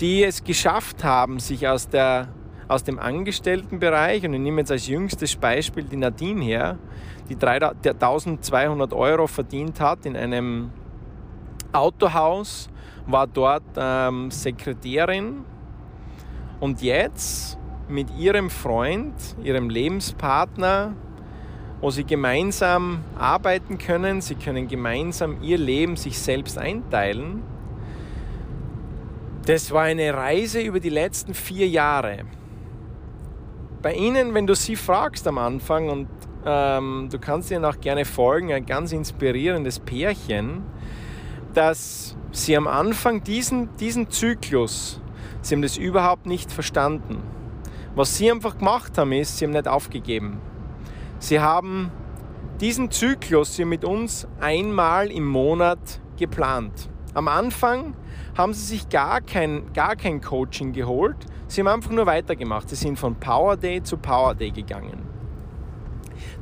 die 0.00 0.24
es 0.24 0.42
geschafft 0.44 1.04
haben, 1.04 1.40
sich 1.40 1.68
aus, 1.68 1.90
der, 1.90 2.28
aus 2.68 2.84
dem 2.84 2.98
Angestelltenbereich, 2.98 4.24
und 4.24 4.34
ich 4.34 4.40
nehme 4.40 4.60
jetzt 4.60 4.72
als 4.72 4.86
jüngstes 4.86 5.36
Beispiel 5.36 5.84
die 5.84 5.96
Nadine 5.96 6.44
her, 6.44 6.78
die 7.28 7.34
1200 7.34 8.92
Euro 8.92 9.26
verdient 9.26 9.80
hat 9.80 10.06
in 10.06 10.16
einem 10.16 10.70
Autohaus, 11.72 12.68
war 13.06 13.26
dort 13.26 13.62
ähm, 13.76 14.30
Sekretärin 14.30 15.44
und 16.60 16.82
jetzt 16.82 17.58
mit 17.88 18.08
ihrem 18.18 18.50
Freund, 18.50 19.14
ihrem 19.42 19.70
Lebenspartner, 19.70 20.94
wo 21.80 21.90
sie 21.90 22.04
gemeinsam 22.04 23.04
arbeiten 23.18 23.78
können, 23.78 24.20
sie 24.20 24.34
können 24.34 24.66
gemeinsam 24.66 25.42
ihr 25.42 25.58
Leben 25.58 25.96
sich 25.96 26.18
selbst 26.18 26.58
einteilen. 26.58 27.42
Das 29.44 29.70
war 29.70 29.82
eine 29.82 30.12
Reise 30.12 30.60
über 30.60 30.80
die 30.80 30.88
letzten 30.88 31.34
vier 31.34 31.68
Jahre. 31.68 32.24
Bei 33.86 33.94
Ihnen, 33.94 34.34
wenn 34.34 34.48
du 34.48 34.56
sie 34.56 34.74
fragst 34.74 35.28
am 35.28 35.38
Anfang 35.38 35.88
und 35.88 36.08
ähm, 36.44 37.08
du 37.08 37.20
kannst 37.20 37.52
ihnen 37.52 37.64
auch 37.64 37.78
gerne 37.78 38.04
folgen, 38.04 38.52
ein 38.52 38.66
ganz 38.66 38.90
inspirierendes 38.90 39.78
Pärchen, 39.78 40.64
dass 41.54 42.16
sie 42.32 42.56
am 42.56 42.66
Anfang 42.66 43.22
diesen, 43.22 43.76
diesen 43.76 44.10
Zyklus, 44.10 45.00
sie 45.40 45.54
haben 45.54 45.62
das 45.62 45.76
überhaupt 45.76 46.26
nicht 46.26 46.50
verstanden. 46.50 47.22
Was 47.94 48.16
sie 48.16 48.28
einfach 48.28 48.58
gemacht 48.58 48.98
haben, 48.98 49.12
ist, 49.12 49.38
sie 49.38 49.44
haben 49.44 49.52
nicht 49.52 49.68
aufgegeben. 49.68 50.40
Sie 51.20 51.38
haben 51.38 51.92
diesen 52.60 52.90
Zyklus 52.90 53.54
hier 53.54 53.66
mit 53.66 53.84
uns 53.84 54.26
einmal 54.40 55.12
im 55.12 55.28
Monat 55.28 56.00
geplant. 56.16 56.90
Am 57.14 57.28
Anfang 57.28 57.94
haben 58.36 58.52
sie 58.52 58.66
sich 58.66 58.88
gar 58.88 59.20
kein, 59.20 59.72
gar 59.74 59.94
kein 59.94 60.20
Coaching 60.20 60.72
geholt, 60.72 61.24
sie 61.46 61.60
haben 61.60 61.68
einfach 61.68 61.90
nur 61.90 62.06
weitergemacht. 62.06 62.68
Sie 62.68 62.76
sind 62.76 62.98
von 62.98 63.14
Power 63.16 63.56
Day 63.56 63.82
zu 63.82 63.96
Power 63.96 64.34
Day 64.34 64.50
gegangen. 64.50 65.02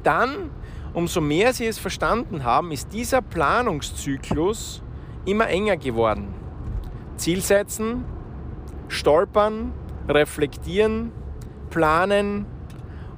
Dann, 0.02 0.50
umso 0.92 1.20
mehr 1.20 1.52
sie 1.52 1.66
es 1.66 1.78
verstanden 1.78 2.44
haben, 2.44 2.72
ist 2.72 2.92
dieser 2.92 3.22
Planungszyklus 3.22 4.82
immer 5.24 5.48
enger 5.48 5.76
geworden. 5.76 6.34
Ziel 7.16 7.40
setzen, 7.40 8.04
stolpern, 8.88 9.72
reflektieren, 10.08 11.12
planen 11.70 12.46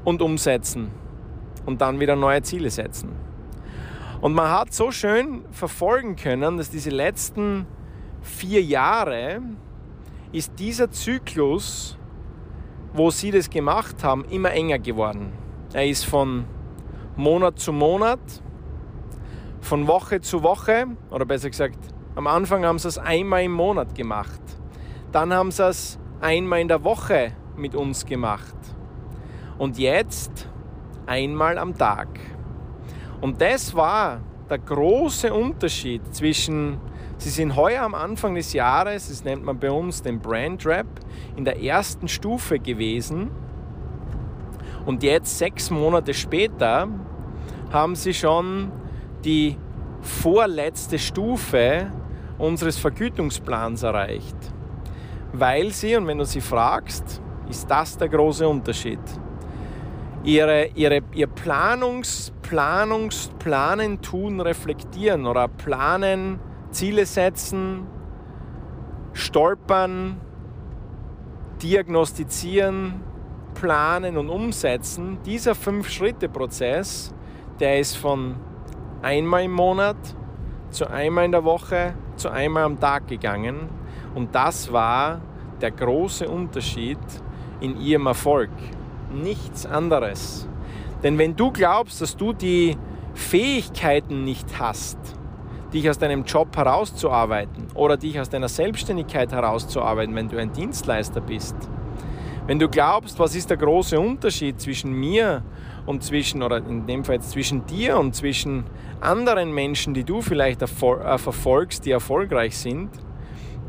und 0.05 0.23
umsetzen 0.23 0.91
und 1.67 1.81
dann 1.81 2.01
wieder 2.01 2.17
neue 2.17 2.43
Ziele 2.43 2.71
setzen. 2.71 3.11
Und 4.21 4.33
man 4.33 4.51
hat 4.51 4.73
so 4.73 4.91
schön 4.91 5.45
verfolgen 5.51 6.17
können, 6.17 6.57
dass 6.57 6.71
diese 6.71 6.91
letzten 6.91 7.67
vier 8.23 8.63
Jahre 8.63 9.43
ist 10.37 10.59
dieser 10.59 10.91
Zyklus, 10.91 11.97
wo 12.93 13.11
sie 13.11 13.31
das 13.31 13.49
gemacht 13.49 14.05
haben, 14.05 14.23
immer 14.27 14.51
enger 14.51 14.79
geworden. 14.79 15.33
Er 15.73 15.87
ist 15.87 16.05
von 16.05 16.45
Monat 17.17 17.59
zu 17.59 17.73
Monat, 17.73 18.21
von 19.63 19.87
Woche 19.87 20.21
zu 20.21 20.43
Woche, 20.43 20.89
oder 21.11 21.25
besser 21.25 21.49
gesagt, 21.49 21.79
am 22.17 22.27
Anfang 22.27 22.67
haben 22.67 22.79
sie 22.79 22.89
es 22.89 22.99
einmal 22.99 23.45
im 23.45 23.53
Monat 23.53 23.95
gemacht. 23.95 24.43
Dann 25.11 25.33
haben 25.33 25.51
sie 25.51 25.67
es 25.67 25.99
einmal 26.21 26.61
in 26.61 26.69
der 26.69 26.85
Woche 26.85 27.33
mit 27.57 27.75
uns 27.75 28.05
gemacht. 28.05 28.57
Und 29.57 29.79
jetzt 29.79 30.51
einmal 31.07 31.57
am 31.57 31.79
Tag. 31.79 32.09
Und 33.23 33.41
das 33.41 33.75
war 33.75 34.21
der 34.51 34.59
große 34.59 35.33
Unterschied 35.33 36.15
zwischen, 36.15 36.79
sie 37.19 37.31
sind 37.31 37.57
heuer 37.57 37.83
am 37.83 37.95
Anfang 37.95 38.35
des 38.35 38.53
Jahres, 38.53 39.09
das 39.09 39.25
nennt 39.25 39.45
man 39.45 39.59
bei 39.59 39.71
uns 39.71 40.03
den 40.03 40.21
Brand 40.21 40.65
Rap, 40.67 40.87
in 41.37 41.45
der 41.45 41.63
ersten 41.63 42.09
Stufe 42.09 42.59
gewesen. 42.59 43.31
Und 44.85 45.03
jetzt, 45.03 45.39
sechs 45.39 45.71
Monate 45.71 46.15
später, 46.15 46.89
haben 47.73 47.97
sie 47.97 48.15
schon 48.15 48.71
die 49.25 49.57
vorletzte 50.01 50.99
Stufe 50.99 51.91
unseres 52.39 52.79
Vergütungsplans 52.79 53.83
erreicht. 53.83 54.37
Weil 55.33 55.73
sie, 55.73 55.97
und 55.97 56.07
wenn 56.07 56.19
du 56.19 56.25
sie 56.25 56.41
fragst, 56.41 57.21
ist 57.49 57.71
das 57.71 57.99
der 57.99 58.09
große 58.09 58.47
Unterschied. 58.47 59.01
Ihre, 60.23 60.69
ihre, 60.75 61.03
ihr 61.15 61.27
Planungs, 61.27 62.33
Planungs, 62.43 63.31
Planen, 63.39 64.01
Tun, 64.01 64.41
Reflektieren 64.41 65.27
oder 65.27 65.49
Planen, 65.49 66.41
Ziele 66.77 67.07
setzen, 67.07 67.87
Stolpern, 69.15 70.21
Diagnostizieren, 71.63 73.01
Planen 73.55 74.19
und 74.19 74.29
Umsetzen, 74.29 75.17
dieser 75.25 75.55
Fünf-Schritte-Prozess, 75.55 77.15
der 77.61 77.81
ist 77.81 77.97
von 77.97 78.35
einmal 79.01 79.45
im 79.45 79.53
Monat 79.53 79.97
zu 80.69 80.87
einmal 80.87 81.25
in 81.25 81.33
der 81.33 81.45
Woche 81.45 81.95
zu 82.17 82.29
einmal 82.29 82.65
am 82.65 82.79
Tag 82.79 83.09
gegangen. 83.09 83.71
Und 84.15 84.35
das 84.35 84.71
war 84.71 85.23
der 85.63 85.71
große 85.71 86.29
Unterschied 86.29 86.99
in 87.61 87.81
ihrem 87.81 88.05
Erfolg. 88.05 88.51
Nichts 89.11 89.65
anderes. 89.65 90.47
Denn 91.03 91.17
wenn 91.17 91.37
du 91.37 91.53
glaubst, 91.53 92.03
dass 92.03 92.19
du 92.19 92.35
die 92.35 92.77
Fähigkeiten 93.15 94.25
nicht 94.25 94.61
hast, 94.61 94.99
dich 95.77 95.91
aus 95.91 95.99
deinem 95.99 96.25
Job 96.25 96.57
herauszuarbeiten 96.57 97.67
oder 97.75 97.97
dich 97.97 98.19
aus 98.19 98.31
deiner 98.31 98.49
Selbstständigkeit 98.49 99.33
herauszuarbeiten, 99.33 100.15
wenn 100.15 100.29
du 100.29 100.39
ein 100.39 100.53
Dienstleister 100.53 101.21
bist, 101.21 101.55
wenn 102.47 102.59
du 102.59 102.69
glaubst, 102.69 103.19
was 103.19 103.35
ist 103.35 103.51
der 103.51 103.57
große 103.57 103.99
Unterschied 103.99 104.61
zwischen 104.61 104.93
mir 104.93 105.43
und 105.85 106.03
zwischen, 106.03 106.43
oder 106.43 106.59
in 106.59 106.87
dem 106.87 107.05
Fall 107.05 107.17
jetzt 107.17 107.31
zwischen 107.31 107.67
dir 107.67 107.99
und 107.99 108.15
zwischen 108.15 108.65
anderen 109.01 109.53
Menschen, 109.53 109.95
die 109.95 110.05
du 110.05 110.23
vielleicht 110.23 110.63
äh, 110.63 110.67
verfolgst, 110.67 111.85
die 111.85 111.91
erfolgreich 111.91 112.57
sind, 112.57 112.91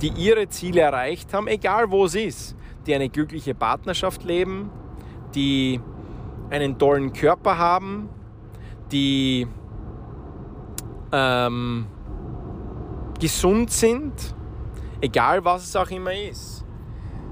die 0.02 0.10
ihre 0.10 0.48
Ziele 0.48 0.82
erreicht 0.82 1.34
haben, 1.34 1.48
egal 1.48 1.92
wo 1.92 2.06
es 2.06 2.16
ist, 2.16 2.56
die 2.86 2.96
eine 2.96 3.10
glückliche 3.10 3.54
Partnerschaft 3.54 4.24
leben, 4.24 4.70
die 5.36 5.82
einen 6.50 6.78
tollen 6.78 7.12
Körper 7.12 7.58
haben, 7.58 8.08
die 8.92 9.48
ähm, 11.12 11.88
gesund 13.20 13.72
sind, 13.72 14.14
egal 15.02 15.44
was 15.44 15.64
es 15.64 15.76
auch 15.76 15.90
immer 15.90 16.14
ist. 16.14 16.64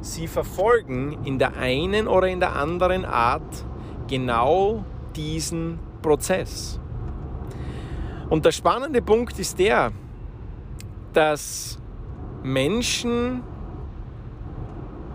Sie 0.02 0.28
verfolgen 0.28 1.18
in 1.24 1.40
der 1.40 1.58
einen 1.58 2.08
oder 2.08 2.28
in 2.28 2.40
der 2.40 2.56
anderen 2.56 3.06
Art 3.06 3.66
genau 4.08 4.84
diesen 5.16 5.80
Prozess. 6.02 6.80
Und 8.30 8.46
der 8.46 8.52
spannende 8.52 9.02
Punkt 9.02 9.40
ist 9.40 9.58
der, 9.60 9.92
dass 11.14 11.80
Menschen, 12.44 13.44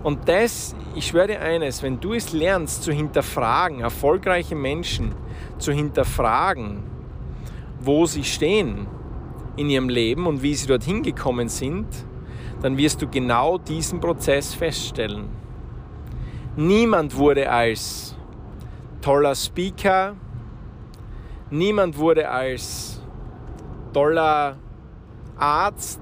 und 0.03 0.29
das, 0.29 0.75
ich 0.95 1.09
schwöre 1.09 1.29
dir 1.29 1.41
eines, 1.41 1.83
wenn 1.83 2.01
du 2.01 2.15
es 2.15 2.33
lernst 2.33 2.83
zu 2.83 2.93
hinterfragen, 2.93 3.81
erfolgreiche 3.81 4.55
Menschen 4.55 5.15
zu 5.59 5.73
hinterfragen, 5.73 6.83
wo 7.81 8.07
sie 8.07 8.25
stehen 8.25 8.89
in 9.61 9.68
ihrem 9.68 9.88
Leben 9.90 10.27
und 10.27 10.42
wie 10.42 10.55
sie 10.55 10.66
dorthin 10.66 11.03
gekommen 11.03 11.49
sind, 11.49 11.87
dann 12.62 12.79
wirst 12.79 13.03
du 13.03 13.09
genau 13.09 13.59
diesen 13.59 14.01
Prozess 14.01 14.55
feststellen. 14.55 15.29
Niemand 16.57 17.16
wurde 17.16 17.51
als 17.51 18.16
toller 19.03 19.35
Speaker, 19.35 20.16
niemand 21.51 21.99
wurde 21.99 22.29
als 22.29 23.03
toller 23.92 24.57
Arzt, 25.37 26.01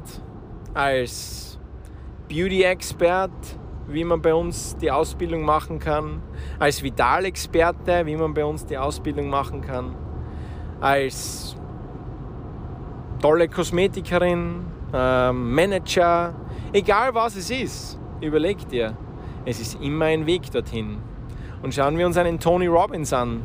als 0.75 1.59
Beauty-Expert, 2.29 3.31
wie 3.88 4.05
man 4.05 4.21
bei 4.23 4.35
uns 4.35 4.77
die 4.77 4.90
Ausbildung 4.90 5.42
machen 5.42 5.79
kann, 5.79 6.23
als 6.59 6.83
Vitalexperte, 6.83 8.07
wie 8.07 8.16
man 8.16 8.35
bei 8.35 8.44
uns 8.44 8.66
die 8.66 8.79
Ausbildung 8.79 9.29
machen 9.29 9.62
kann, 9.62 9.94
als 10.81 11.48
tolle 13.21 13.49
Kosmetikerin, 13.49 14.65
äh, 14.93 15.33
Manager, 15.33 16.35
egal 16.73 17.15
was 17.15 17.37
es 17.37 17.51
ist, 17.51 17.99
überleg 18.21 18.69
dir, 18.69 18.97
es 19.45 19.61
ist 19.61 19.81
immer 19.81 20.07
ein 20.07 20.27
Weg 20.27 20.51
dorthin. 20.51 20.99
Und 21.63 21.75
schauen 21.75 21.99
wir 21.99 22.07
uns 22.07 22.17
einen 22.17 22.39
Tony 22.39 22.67
Robbins 22.67 23.13
an, 23.13 23.43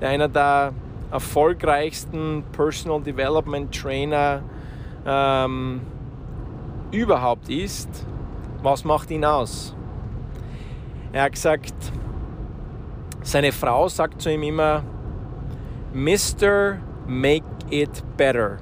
der 0.00 0.10
einer 0.10 0.28
der 0.28 0.72
erfolgreichsten 1.10 2.44
Personal 2.52 3.02
Development 3.02 3.74
Trainer 3.74 4.42
ähm, 5.04 5.80
überhaupt 6.90 7.48
ist. 7.48 7.88
Was 8.62 8.84
macht 8.84 9.10
ihn 9.10 9.24
aus? 9.24 9.74
Er 11.12 11.24
hat 11.24 11.32
gesagt, 11.32 11.74
seine 13.22 13.52
Frau 13.52 13.88
sagt 13.88 14.22
zu 14.22 14.32
ihm 14.32 14.42
immer, 14.42 14.82
Mr. 15.92 16.78
Make 17.06 17.44
it 17.70 18.02
better. 18.16 18.58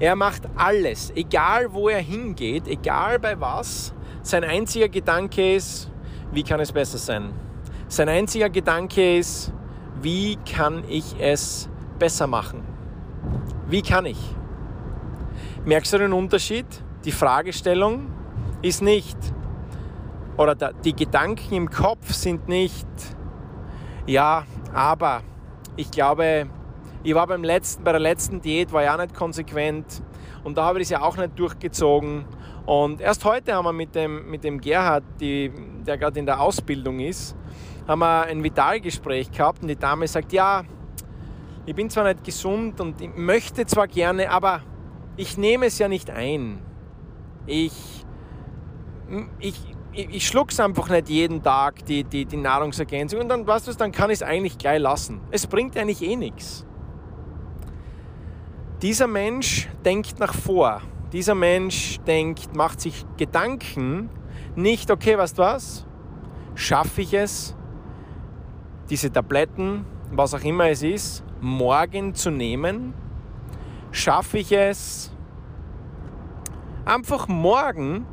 Er 0.00 0.14
macht 0.14 0.42
alles, 0.56 1.10
egal 1.16 1.72
wo 1.72 1.88
er 1.88 2.00
hingeht, 2.00 2.68
egal 2.68 3.18
bei 3.18 3.40
was. 3.40 3.92
Sein 4.22 4.44
einziger 4.44 4.88
Gedanke 4.88 5.56
ist, 5.56 5.90
wie 6.32 6.44
kann 6.44 6.60
es 6.60 6.70
besser 6.70 6.98
sein? 6.98 7.32
Sein 7.88 8.08
einziger 8.08 8.48
Gedanke 8.48 9.18
ist, 9.18 9.52
wie 10.00 10.36
kann 10.36 10.84
ich 10.88 11.16
es 11.18 11.68
besser 11.98 12.28
machen? 12.28 12.62
Wie 13.66 13.82
kann 13.82 14.06
ich? 14.06 14.18
Merkst 15.64 15.92
du 15.92 15.98
den 15.98 16.12
Unterschied? 16.12 16.66
Die 17.04 17.12
Fragestellung 17.12 18.10
ist 18.62 18.82
nicht, 18.82 19.16
oder 20.36 20.54
die 20.54 20.94
Gedanken 20.94 21.54
im 21.54 21.70
Kopf 21.70 22.12
sind 22.12 22.48
nicht, 22.48 22.86
ja, 24.06 24.44
aber 24.72 25.22
ich 25.76 25.90
glaube, 25.90 26.48
ich 27.08 27.14
war 27.14 27.26
beim 27.26 27.42
letzten, 27.42 27.84
bei 27.84 27.92
der 27.92 28.02
letzten 28.02 28.42
Diät, 28.42 28.70
war 28.70 28.82
ja 28.82 28.94
nicht 28.98 29.14
konsequent 29.14 30.02
und 30.44 30.58
da 30.58 30.66
habe 30.66 30.78
ich 30.78 30.84
es 30.84 30.90
ja 30.90 31.00
auch 31.00 31.16
nicht 31.16 31.38
durchgezogen. 31.38 32.26
Und 32.66 33.00
erst 33.00 33.24
heute 33.24 33.54
haben 33.54 33.64
wir 33.64 33.72
mit 33.72 33.94
dem, 33.94 34.30
mit 34.30 34.44
dem 34.44 34.60
Gerhard, 34.60 35.04
die, 35.18 35.50
der 35.86 35.96
gerade 35.96 36.20
in 36.20 36.26
der 36.26 36.38
Ausbildung 36.38 37.00
ist, 37.00 37.34
haben 37.86 38.00
wir 38.00 38.24
ein 38.24 38.44
Vitalgespräch 38.44 39.30
gehabt 39.30 39.62
und 39.62 39.68
die 39.68 39.76
Dame 39.76 40.06
sagt, 40.06 40.34
ja, 40.34 40.64
ich 41.64 41.74
bin 41.74 41.88
zwar 41.88 42.04
nicht 42.04 42.24
gesund 42.24 42.78
und 42.78 43.00
ich 43.00 43.16
möchte 43.16 43.64
zwar 43.64 43.88
gerne, 43.88 44.30
aber 44.30 44.60
ich 45.16 45.38
nehme 45.38 45.64
es 45.66 45.78
ja 45.78 45.88
nicht 45.88 46.10
ein. 46.10 46.58
Ich, 47.46 48.04
ich, 49.38 49.54
ich, 49.92 50.26
schluck's 50.26 50.60
einfach 50.60 50.90
nicht 50.90 51.08
jeden 51.08 51.42
Tag, 51.42 51.86
die, 51.86 52.04
die, 52.04 52.26
die 52.26 52.36
Nahrungsergänzung. 52.36 53.20
Und 53.20 53.30
dann, 53.30 53.46
weißt 53.46 53.66
du, 53.66 53.72
dann 53.72 53.92
kann 53.92 54.10
ich 54.10 54.16
es 54.16 54.22
eigentlich 54.22 54.58
gleich 54.58 54.78
lassen. 54.78 55.22
Es 55.30 55.46
bringt 55.46 55.74
eigentlich 55.78 56.02
eh 56.02 56.14
nichts. 56.14 56.66
Dieser 58.82 59.08
Mensch 59.08 59.68
denkt 59.84 60.20
nach 60.20 60.32
vor. 60.32 60.82
Dieser 61.12 61.34
Mensch 61.34 61.98
denkt, 62.06 62.54
macht 62.54 62.80
sich 62.80 63.04
Gedanken, 63.16 64.08
nicht, 64.54 64.90
okay, 64.92 65.18
weißt 65.18 65.36
du 65.36 65.42
was, 65.42 65.84
schaffe 66.54 67.02
ich 67.02 67.12
es, 67.12 67.56
diese 68.88 69.10
Tabletten, 69.10 69.84
was 70.12 70.32
auch 70.32 70.44
immer 70.44 70.68
es 70.68 70.84
ist, 70.84 71.24
morgen 71.40 72.14
zu 72.14 72.30
nehmen? 72.30 72.94
Schaffe 73.90 74.38
ich 74.38 74.52
es, 74.52 75.12
einfach 76.84 77.26
morgen, 77.26 78.06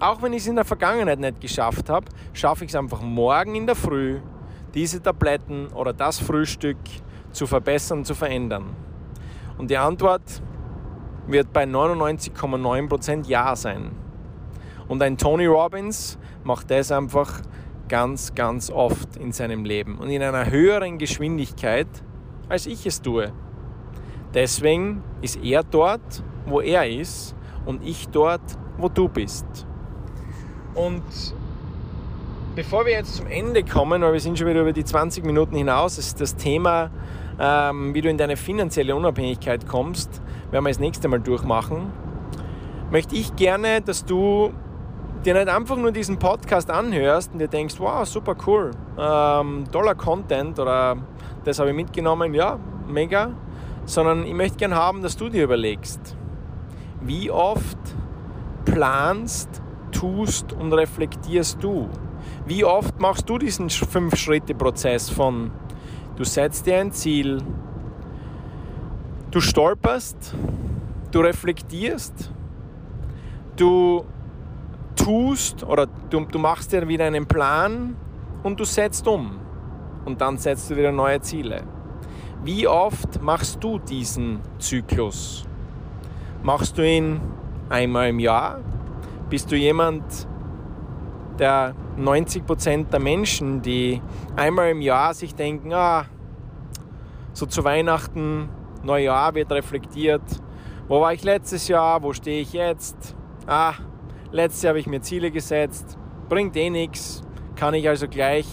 auch 0.00 0.22
wenn 0.22 0.32
ich 0.32 0.42
es 0.42 0.48
in 0.48 0.56
der 0.56 0.64
Vergangenheit 0.64 1.20
nicht 1.20 1.40
geschafft 1.40 1.88
habe, 1.88 2.06
schaffe 2.32 2.64
ich 2.64 2.72
es 2.72 2.74
einfach 2.74 3.00
morgen 3.00 3.54
in 3.54 3.66
der 3.66 3.76
Früh, 3.76 4.18
diese 4.74 5.00
Tabletten 5.00 5.68
oder 5.68 5.92
das 5.92 6.18
Frühstück 6.18 6.78
zu 7.30 7.46
verbessern, 7.46 8.04
zu 8.04 8.14
verändern. 8.14 8.74
Und 9.58 9.70
die 9.70 9.76
Antwort 9.76 10.42
wird 11.26 11.52
bei 11.52 11.64
99,9% 11.64 13.26
Ja 13.26 13.56
sein. 13.56 13.92
Und 14.88 15.02
ein 15.02 15.16
Tony 15.16 15.46
Robbins 15.46 16.18
macht 16.42 16.70
das 16.70 16.92
einfach 16.92 17.40
ganz, 17.88 18.34
ganz 18.34 18.70
oft 18.70 19.16
in 19.16 19.32
seinem 19.32 19.64
Leben 19.64 19.98
und 19.98 20.10
in 20.10 20.22
einer 20.22 20.50
höheren 20.50 20.98
Geschwindigkeit, 20.98 21.86
als 22.48 22.66
ich 22.66 22.86
es 22.86 23.00
tue. 23.00 23.32
Deswegen 24.32 25.02
ist 25.22 25.36
er 25.42 25.62
dort, 25.62 26.22
wo 26.46 26.60
er 26.60 26.88
ist 26.88 27.34
und 27.64 27.84
ich 27.84 28.08
dort, 28.08 28.42
wo 28.78 28.88
du 28.88 29.08
bist. 29.08 29.46
Und 30.74 31.02
bevor 32.54 32.84
wir 32.84 32.92
jetzt 32.92 33.16
zum 33.16 33.26
Ende 33.26 33.64
kommen, 33.64 34.02
weil 34.02 34.12
wir 34.12 34.20
sind 34.20 34.38
schon 34.38 34.48
wieder 34.48 34.62
über 34.62 34.72
die 34.72 34.84
20 34.84 35.24
Minuten 35.24 35.56
hinaus, 35.56 35.98
ist 35.98 36.20
das 36.20 36.36
Thema, 36.36 36.90
wie 37.38 38.00
du 38.00 38.08
in 38.08 38.16
deine 38.16 38.36
finanzielle 38.36 38.94
Unabhängigkeit 38.94 39.66
kommst, 39.66 40.22
werden 40.50 40.64
wir 40.64 40.70
das 40.70 40.78
nächste 40.78 41.08
Mal 41.08 41.20
durchmachen. 41.20 41.92
Möchte 42.90 43.16
ich 43.16 43.34
gerne, 43.34 43.80
dass 43.80 44.04
du 44.04 44.52
dir 45.24 45.34
nicht 45.34 45.48
einfach 45.48 45.76
nur 45.76 45.90
diesen 45.90 46.18
Podcast 46.18 46.70
anhörst 46.70 47.32
und 47.32 47.38
dir 47.38 47.48
denkst, 47.48 47.76
wow, 47.78 48.06
super 48.06 48.36
cool, 48.46 48.70
ähm, 48.98 49.64
toller 49.72 49.94
Content 49.94 50.58
oder 50.58 50.96
das 51.44 51.58
habe 51.58 51.70
ich 51.70 51.76
mitgenommen, 51.76 52.34
ja, 52.34 52.58
mega, 52.86 53.32
sondern 53.86 54.26
ich 54.26 54.34
möchte 54.34 54.58
gerne 54.58 54.76
haben, 54.76 55.02
dass 55.02 55.16
du 55.16 55.28
dir 55.28 55.44
überlegst, 55.44 56.16
wie 57.00 57.30
oft 57.30 57.78
planst, 58.64 59.62
tust 59.92 60.52
und 60.52 60.72
reflektierst 60.72 61.62
du? 61.62 61.88
Wie 62.46 62.64
oft 62.64 63.00
machst 63.00 63.28
du 63.28 63.38
diesen 63.38 63.70
Fünf-Schritte-Prozess 63.70 65.08
von, 65.08 65.50
du 66.16 66.24
setzt 66.24 66.66
dir 66.66 66.78
ein 66.78 66.92
Ziel, 66.92 67.42
du 69.30 69.40
stolperst, 69.40 70.34
du 71.10 71.20
reflektierst, 71.20 72.32
du 73.56 74.04
tust 74.96 75.64
oder 75.64 75.86
du, 76.10 76.24
du 76.24 76.38
machst 76.38 76.72
dir 76.72 76.86
wieder 76.88 77.04
einen 77.06 77.26
Plan 77.26 77.96
und 78.42 78.60
du 78.60 78.64
setzt 78.64 79.06
um 79.08 79.40
und 80.04 80.20
dann 80.20 80.38
setzt 80.38 80.70
du 80.70 80.76
wieder 80.76 80.92
neue 80.92 81.20
Ziele. 81.20 81.62
Wie 82.44 82.68
oft 82.68 83.22
machst 83.22 83.62
du 83.64 83.78
diesen 83.78 84.40
Zyklus? 84.58 85.46
Machst 86.42 86.76
du 86.76 86.86
ihn 86.86 87.20
einmal 87.70 88.10
im 88.10 88.18
Jahr? 88.18 88.60
Bist 89.30 89.50
du 89.50 89.56
jemand, 89.56 90.04
der 91.38 91.74
90% 91.98 92.90
der 92.90 93.00
Menschen, 93.00 93.62
die 93.62 94.00
einmal 94.36 94.70
im 94.70 94.80
Jahr 94.80 95.14
sich 95.14 95.34
denken, 95.34 95.72
ah, 95.72 96.06
so 97.32 97.46
zu 97.46 97.64
Weihnachten, 97.64 98.48
Neujahr 98.82 99.34
wird 99.34 99.50
reflektiert, 99.50 100.22
wo 100.86 101.00
war 101.00 101.12
ich 101.12 101.24
letztes 101.24 101.68
Jahr, 101.68 102.02
wo 102.02 102.12
stehe 102.12 102.42
ich 102.42 102.52
jetzt? 102.52 103.16
Ah, 103.46 103.74
letztes 104.30 104.62
Jahr 104.62 104.70
habe 104.70 104.80
ich 104.80 104.86
mir 104.86 105.00
Ziele 105.00 105.30
gesetzt, 105.30 105.98
bringt 106.28 106.56
eh 106.56 106.70
nichts, 106.70 107.22
kann 107.56 107.74
ich 107.74 107.88
also 107.88 108.06
gleich 108.08 108.46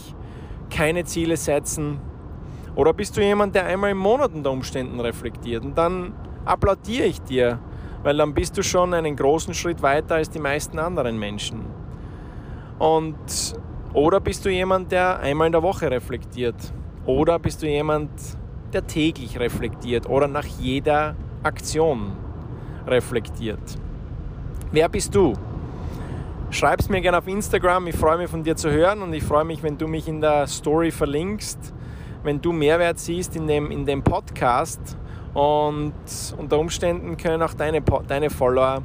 keine 0.69 1.03
Ziele 1.03 1.37
setzen. 1.37 1.99
Oder 2.75 2.93
bist 2.93 3.17
du 3.17 3.21
jemand, 3.21 3.53
der 3.53 3.65
einmal 3.65 3.91
im 3.91 3.97
Monat 3.97 4.33
unter 4.33 4.51
Umständen 4.51 4.99
reflektiert? 4.99 5.65
Und 5.65 5.77
dann 5.77 6.13
applaudiere 6.45 7.05
ich 7.05 7.21
dir, 7.21 7.59
weil 8.03 8.15
dann 8.15 8.33
bist 8.33 8.57
du 8.57 8.63
schon 8.63 8.93
einen 8.93 9.15
großen 9.15 9.53
Schritt 9.53 9.81
weiter 9.81 10.15
als 10.15 10.29
die 10.29 10.39
meisten 10.39 10.79
anderen 10.79 11.19
Menschen. 11.19 11.80
Und 12.81 13.53
oder 13.93 14.19
bist 14.19 14.43
du 14.43 14.49
jemand, 14.49 14.91
der 14.91 15.19
einmal 15.19 15.45
in 15.45 15.51
der 15.51 15.61
Woche 15.61 15.91
reflektiert? 15.91 16.55
Oder 17.05 17.37
bist 17.37 17.61
du 17.61 17.67
jemand, 17.67 18.09
der 18.73 18.87
täglich 18.87 19.39
reflektiert 19.39 20.09
oder 20.09 20.27
nach 20.27 20.45
jeder 20.45 21.15
Aktion 21.43 22.13
reflektiert? 22.87 23.59
Wer 24.71 24.89
bist 24.89 25.13
du? 25.13 25.33
Schreib 26.49 26.79
es 26.79 26.89
mir 26.89 27.01
gerne 27.01 27.19
auf 27.19 27.27
Instagram. 27.27 27.85
Ich 27.85 27.95
freue 27.95 28.17
mich 28.17 28.31
von 28.31 28.41
dir 28.41 28.55
zu 28.55 28.71
hören 28.71 29.03
und 29.03 29.13
ich 29.13 29.23
freue 29.23 29.45
mich, 29.45 29.61
wenn 29.61 29.77
du 29.77 29.87
mich 29.87 30.07
in 30.07 30.19
der 30.19 30.47
Story 30.47 30.89
verlinkst, 30.89 31.75
wenn 32.23 32.41
du 32.41 32.51
Mehrwert 32.51 32.97
siehst 32.97 33.35
in 33.35 33.45
dem, 33.45 33.69
in 33.69 33.85
dem 33.85 34.01
Podcast 34.01 34.97
und 35.35 35.93
unter 36.35 36.57
Umständen 36.57 37.15
können 37.15 37.43
auch 37.43 37.53
deine, 37.53 37.83
deine 38.07 38.31
Follower 38.31 38.81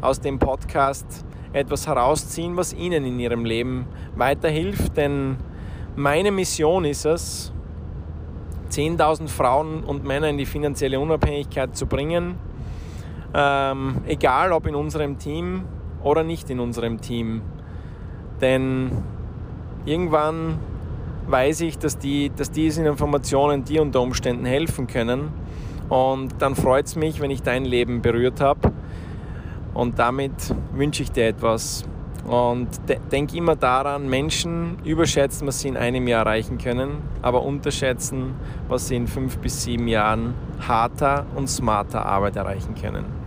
aus 0.00 0.20
dem 0.20 0.40
Podcast 0.40 1.25
etwas 1.56 1.86
herausziehen, 1.86 2.56
was 2.56 2.72
ihnen 2.72 3.04
in 3.04 3.18
ihrem 3.18 3.44
Leben 3.44 3.86
weiterhilft. 4.14 4.96
Denn 4.96 5.36
meine 5.96 6.30
Mission 6.30 6.84
ist 6.84 7.06
es, 7.06 7.52
10.000 8.70 9.28
Frauen 9.28 9.84
und 9.84 10.04
Männer 10.04 10.28
in 10.28 10.38
die 10.38 10.46
finanzielle 10.46 11.00
Unabhängigkeit 11.00 11.76
zu 11.76 11.86
bringen. 11.86 12.36
Ähm, 13.34 14.02
egal 14.06 14.52
ob 14.52 14.66
in 14.66 14.74
unserem 14.74 15.18
Team 15.18 15.64
oder 16.02 16.22
nicht 16.22 16.50
in 16.50 16.60
unserem 16.60 17.00
Team. 17.00 17.42
Denn 18.40 18.90
irgendwann 19.84 20.58
weiß 21.28 21.62
ich, 21.62 21.78
dass, 21.78 21.98
die, 21.98 22.30
dass 22.30 22.50
diese 22.50 22.84
Informationen 22.86 23.64
dir 23.64 23.82
unter 23.82 24.00
Umständen 24.00 24.44
helfen 24.44 24.86
können. 24.86 25.32
Und 25.88 26.34
dann 26.40 26.54
freut 26.54 26.86
es 26.86 26.96
mich, 26.96 27.20
wenn 27.20 27.30
ich 27.30 27.42
dein 27.42 27.64
Leben 27.64 28.02
berührt 28.02 28.40
habe. 28.40 28.72
Und 29.76 29.98
damit 29.98 30.32
wünsche 30.72 31.02
ich 31.02 31.12
dir 31.12 31.26
etwas. 31.26 31.84
Und 32.26 32.68
de 32.88 32.98
denk 33.12 33.34
immer 33.34 33.56
daran, 33.56 34.08
Menschen 34.08 34.78
überschätzen, 34.84 35.46
was 35.46 35.60
sie 35.60 35.68
in 35.68 35.76
einem 35.76 36.08
Jahr 36.08 36.26
erreichen 36.26 36.56
können, 36.56 37.02
aber 37.20 37.42
unterschätzen, 37.42 38.34
was 38.68 38.88
sie 38.88 38.96
in 38.96 39.06
fünf 39.06 39.36
bis 39.38 39.64
sieben 39.64 39.86
Jahren 39.86 40.34
harter 40.66 41.26
und 41.36 41.48
smarter 41.48 42.06
Arbeit 42.06 42.36
erreichen 42.36 42.74
können. 42.74 43.25